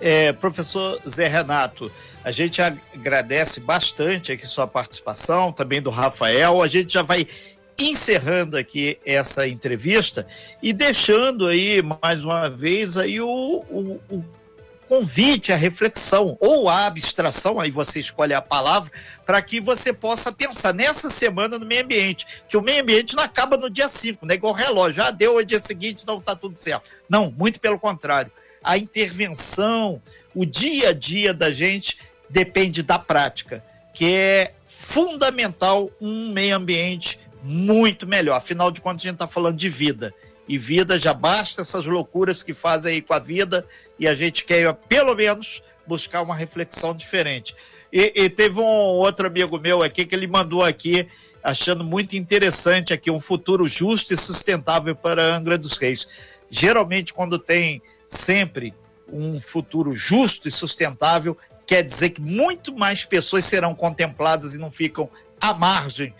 É, 0.00 0.32
professor 0.32 0.98
Zé 1.06 1.28
Renato, 1.28 1.92
a 2.24 2.30
gente 2.30 2.62
agradece 2.62 3.60
bastante 3.60 4.32
aqui 4.32 4.46
sua 4.46 4.66
participação, 4.66 5.52
também 5.52 5.82
do 5.82 5.90
Rafael. 5.90 6.62
A 6.62 6.68
gente 6.68 6.94
já 6.94 7.02
vai 7.02 7.26
encerrando 7.78 8.56
aqui 8.56 8.98
essa 9.04 9.46
entrevista 9.46 10.26
e 10.62 10.72
deixando 10.72 11.46
aí 11.46 11.82
mais 12.02 12.24
uma 12.24 12.48
vez 12.48 12.96
aí 12.96 13.20
o, 13.20 13.28
o, 13.28 14.00
o 14.10 14.24
convite 14.88 15.52
à 15.52 15.56
reflexão 15.56 16.36
ou 16.40 16.68
à 16.68 16.86
abstração, 16.86 17.60
aí 17.60 17.70
você 17.70 18.00
escolhe 18.00 18.34
a 18.34 18.42
palavra, 18.42 18.90
para 19.24 19.40
que 19.40 19.60
você 19.60 19.92
possa 19.92 20.32
pensar 20.32 20.74
nessa 20.74 21.08
semana 21.08 21.58
no 21.58 21.64
meio 21.64 21.84
ambiente, 21.84 22.26
que 22.48 22.56
o 22.56 22.60
meio 22.60 22.82
ambiente 22.82 23.14
não 23.14 23.22
acaba 23.22 23.56
no 23.56 23.70
dia 23.70 23.88
5, 23.88 24.26
né? 24.26 24.34
Igual 24.34 24.52
relógio, 24.52 25.04
ah, 25.04 25.12
deu 25.12 25.36
o 25.36 25.44
dia 25.44 25.60
seguinte, 25.60 26.06
não 26.06 26.18
está 26.18 26.34
tudo 26.34 26.56
certo. 26.56 26.90
Não, 27.08 27.30
muito 27.30 27.60
pelo 27.60 27.78
contrário 27.78 28.32
a 28.62 28.76
intervenção, 28.76 30.00
o 30.34 30.44
dia 30.44 30.90
a 30.90 30.92
dia 30.92 31.32
da 31.32 31.52
gente 31.52 31.98
depende 32.28 32.82
da 32.82 32.98
prática, 32.98 33.64
que 33.92 34.12
é 34.12 34.54
fundamental 34.66 35.90
um 36.00 36.32
meio 36.32 36.56
ambiente 36.56 37.18
muito 37.42 38.06
melhor. 38.06 38.36
Afinal 38.36 38.70
de 38.70 38.80
contas, 38.80 39.02
a 39.02 39.08
gente 39.08 39.14
está 39.14 39.26
falando 39.26 39.56
de 39.56 39.68
vida. 39.68 40.14
E 40.48 40.58
vida 40.58 40.98
já 40.98 41.14
basta 41.14 41.62
essas 41.62 41.86
loucuras 41.86 42.42
que 42.42 42.52
fazem 42.52 42.94
aí 42.94 43.02
com 43.02 43.14
a 43.14 43.18
vida, 43.18 43.66
e 43.98 44.08
a 44.08 44.14
gente 44.14 44.44
quer, 44.44 44.72
pelo 44.74 45.14
menos, 45.14 45.62
buscar 45.86 46.22
uma 46.22 46.34
reflexão 46.34 46.94
diferente. 46.94 47.54
E, 47.92 48.12
e 48.14 48.28
teve 48.28 48.58
um 48.60 48.64
outro 48.64 49.26
amigo 49.26 49.58
meu 49.58 49.82
aqui 49.82 50.04
que 50.04 50.14
ele 50.14 50.26
mandou 50.26 50.64
aqui, 50.64 51.06
achando 51.42 51.82
muito 51.82 52.16
interessante 52.16 52.92
aqui, 52.92 53.10
um 53.10 53.20
futuro 53.20 53.66
justo 53.66 54.12
e 54.12 54.16
sustentável 54.16 54.94
para 54.94 55.36
Angra 55.36 55.56
dos 55.56 55.76
Reis. 55.76 56.08
Geralmente, 56.50 57.14
quando 57.14 57.38
tem 57.38 57.80
sempre 58.10 58.74
um 59.12 59.40
futuro 59.40 59.94
justo 59.94 60.48
e 60.48 60.50
sustentável, 60.50 61.36
quer 61.66 61.82
dizer 61.82 62.10
que 62.10 62.20
muito 62.20 62.76
mais 62.76 63.04
pessoas 63.04 63.44
serão 63.44 63.74
contempladas 63.74 64.54
e 64.54 64.58
não 64.58 64.70
ficam 64.70 65.08
à 65.40 65.54
margem, 65.54 66.12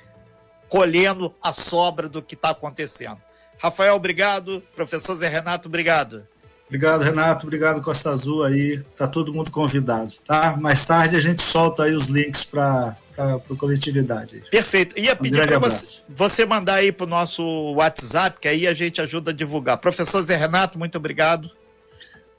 colhendo 0.68 1.35
a 1.42 1.53
sobra 1.53 2.09
do 2.09 2.22
que 2.22 2.35
está 2.35 2.50
acontecendo. 2.50 3.18
Rafael, 3.59 3.94
obrigado. 3.94 4.62
Professor 4.74 5.16
Zé 5.16 5.29
Renato, 5.29 5.68
obrigado. 5.68 6.26
Obrigado, 6.66 7.03
Renato. 7.03 7.46
Obrigado, 7.46 7.83
Costa 7.83 8.11
Azul 8.11 8.44
aí. 8.44 8.81
Tá 8.96 9.09
todo 9.09 9.35
mundo 9.35 9.50
convidado, 9.50 10.12
tá? 10.24 10.57
Mais 10.57 10.87
tarde 10.87 11.16
a 11.16 11.20
gente 11.20 11.42
solta 11.42 11.83
aí 11.83 11.94
os 11.94 12.07
links 12.07 12.44
para 12.44 12.96
a 13.18 13.57
coletividade. 13.57 14.44
Perfeito. 14.50 14.98
Ia 14.98 15.14
um 15.14 15.16
pedir 15.16 15.46
para 15.46 15.59
você, 15.59 16.03
você, 16.09 16.46
mandar 16.46 16.74
aí 16.74 16.92
para 16.92 17.05
o 17.05 17.09
nosso 17.09 17.42
WhatsApp, 17.74 18.38
que 18.40 18.46
aí 18.46 18.68
a 18.68 18.72
gente 18.72 19.00
ajuda 19.00 19.33
a 19.33 19.35
divulgar. 19.35 19.79
Professor 19.79 20.22
Zé 20.22 20.37
Renato, 20.37 20.79
muito 20.79 20.96
obrigado. 20.96 21.50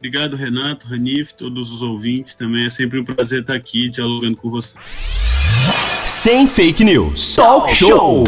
Obrigado, 0.01 0.35
Renato, 0.35 0.87
Ranif, 0.87 1.31
todos 1.35 1.71
os 1.71 1.83
ouvintes 1.83 2.33
também. 2.33 2.65
É 2.65 2.71
sempre 2.71 2.99
um 2.99 3.05
prazer 3.05 3.41
estar 3.41 3.53
aqui 3.53 3.87
dialogando 3.87 4.35
com 4.35 4.49
você. 4.49 4.75
Sem 6.03 6.47
fake 6.47 6.83
news. 6.83 7.35
Talk 7.35 7.71
show. 7.71 8.23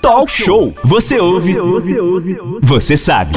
Talk 0.00 0.30
show. 0.30 0.72
Você 0.84 1.18
ouve. 1.18 1.56
Você 2.62 2.96
sabe. 2.96 3.32